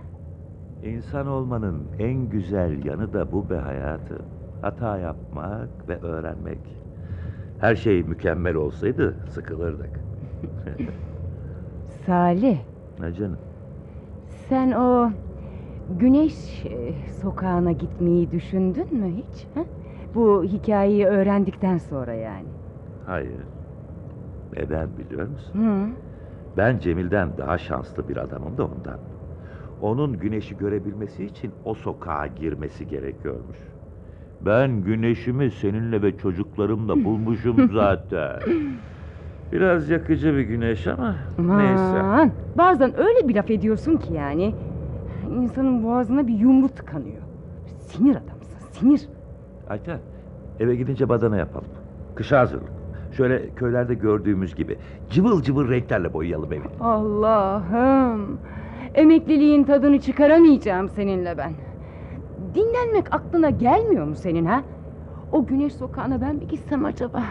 [0.86, 4.26] İnsan olmanın en güzel yanı da bu be hayatım.
[4.62, 6.60] Hata yapmak ve öğrenmek.
[7.60, 10.00] Her şey mükemmel olsaydı sıkılırdık.
[12.06, 12.58] Salih
[13.00, 13.38] ne canım?
[14.50, 15.12] sen o
[16.00, 19.48] güneş e, sokağına gitmeyi düşündün mü hiç?
[19.56, 19.62] Ha?
[20.16, 22.48] Bu hikayeyi öğrendikten sonra yani.
[23.06, 23.42] Hayır.
[24.58, 25.60] Neden biliyor musun?
[25.60, 25.88] Hı.
[26.58, 29.00] Ben Cemil'den daha şanslı bir adamım da ondan.
[29.82, 33.58] Onun güneşi görebilmesi için o sokağa girmesi gerekiyormuş.
[34.42, 38.40] Ben güneşimi seninle ve çocuklarımla bulmuşum zaten.
[39.52, 42.00] Biraz yakıcı bir güneş ama neyse.
[42.00, 44.56] Aman, bazen öyle bir laf ediyorsun ki yani.
[45.42, 47.22] insanın boğazına bir yumru tıkanıyor.
[47.80, 49.10] Sinir adamsın, sinir.
[49.70, 50.00] Ayten,
[50.60, 51.68] eve gidince badana yapalım.
[52.16, 52.70] Kışa hazırlık.
[53.18, 54.78] Şöyle köylerde gördüğümüz gibi
[55.10, 56.64] cıvıl cıvıl renklerle boyayalım evi.
[56.80, 58.38] Allah'ım.
[58.96, 61.52] Emekliliğin tadını çıkaramayacağım seninle ben.
[62.56, 64.62] Dinlenmek aklına gelmiyor mu senin ha?
[65.32, 67.24] O güneş sokağına ben bir gitsem acaba?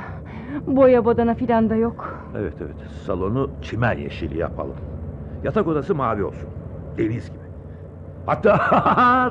[0.66, 2.24] Boya badana filan da yok.
[2.38, 4.76] Evet evet, salonu çimen yeşili yapalım.
[5.44, 6.48] Yatak odası mavi olsun.
[6.98, 7.44] Deniz gibi.
[8.26, 8.56] Hatta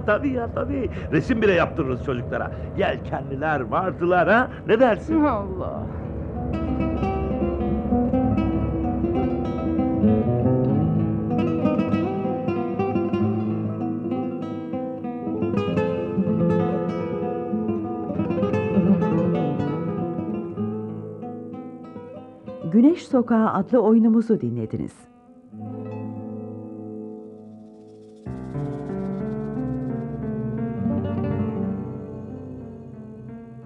[0.05, 0.89] tabii ya tabii.
[1.11, 2.51] Resim bile yaptırırız çocuklara.
[2.77, 4.47] Yelkenliler, martılar ha?
[4.67, 5.23] Ne dersin?
[5.23, 5.83] Allah.
[22.73, 24.93] Güneş Sokağı adlı oyunumuzu dinlediniz.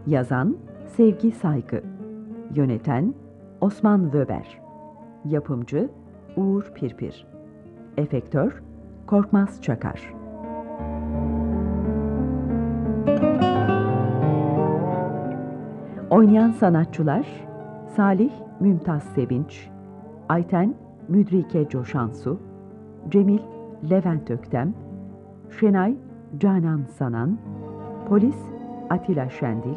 [0.08, 1.84] Yazan Sevgi Saygı
[2.56, 3.14] Yöneten
[3.62, 4.62] Osman Wöber
[5.26, 5.90] Yapımcı
[6.36, 7.28] Uğur Pirpir
[7.98, 8.64] Efektör
[9.06, 10.14] Korkmaz Çakar
[16.10, 17.47] Oynayan sanatçılar
[17.96, 19.70] Salih Mümtaz Sevinç
[20.30, 20.76] Ayten
[21.08, 22.40] Müdrike Coşansu
[23.10, 23.40] Cemil
[23.90, 24.74] Levent Öktem
[25.60, 25.96] Şenay
[26.38, 27.38] Canan Sanan
[28.10, 28.36] Polis
[28.90, 29.76] Atilla Şendil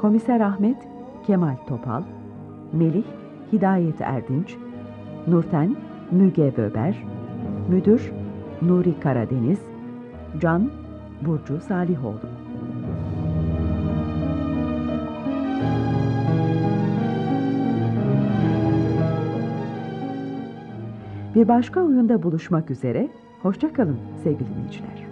[0.00, 0.88] Komiser Ahmet
[1.26, 2.02] Kemal Topal
[2.72, 3.04] Melih
[3.52, 4.56] Hidayet Erdinç
[5.26, 5.76] Nurten
[6.10, 7.04] Müge Böber
[7.68, 8.12] Müdür
[8.62, 9.60] Nuri Karadeniz
[10.40, 10.70] Can
[11.26, 12.33] Burcu Salihoğlu
[21.34, 23.08] Bir başka oyunda buluşmak üzere.
[23.42, 25.04] Hoşça kalın sevgili dinleyiciler.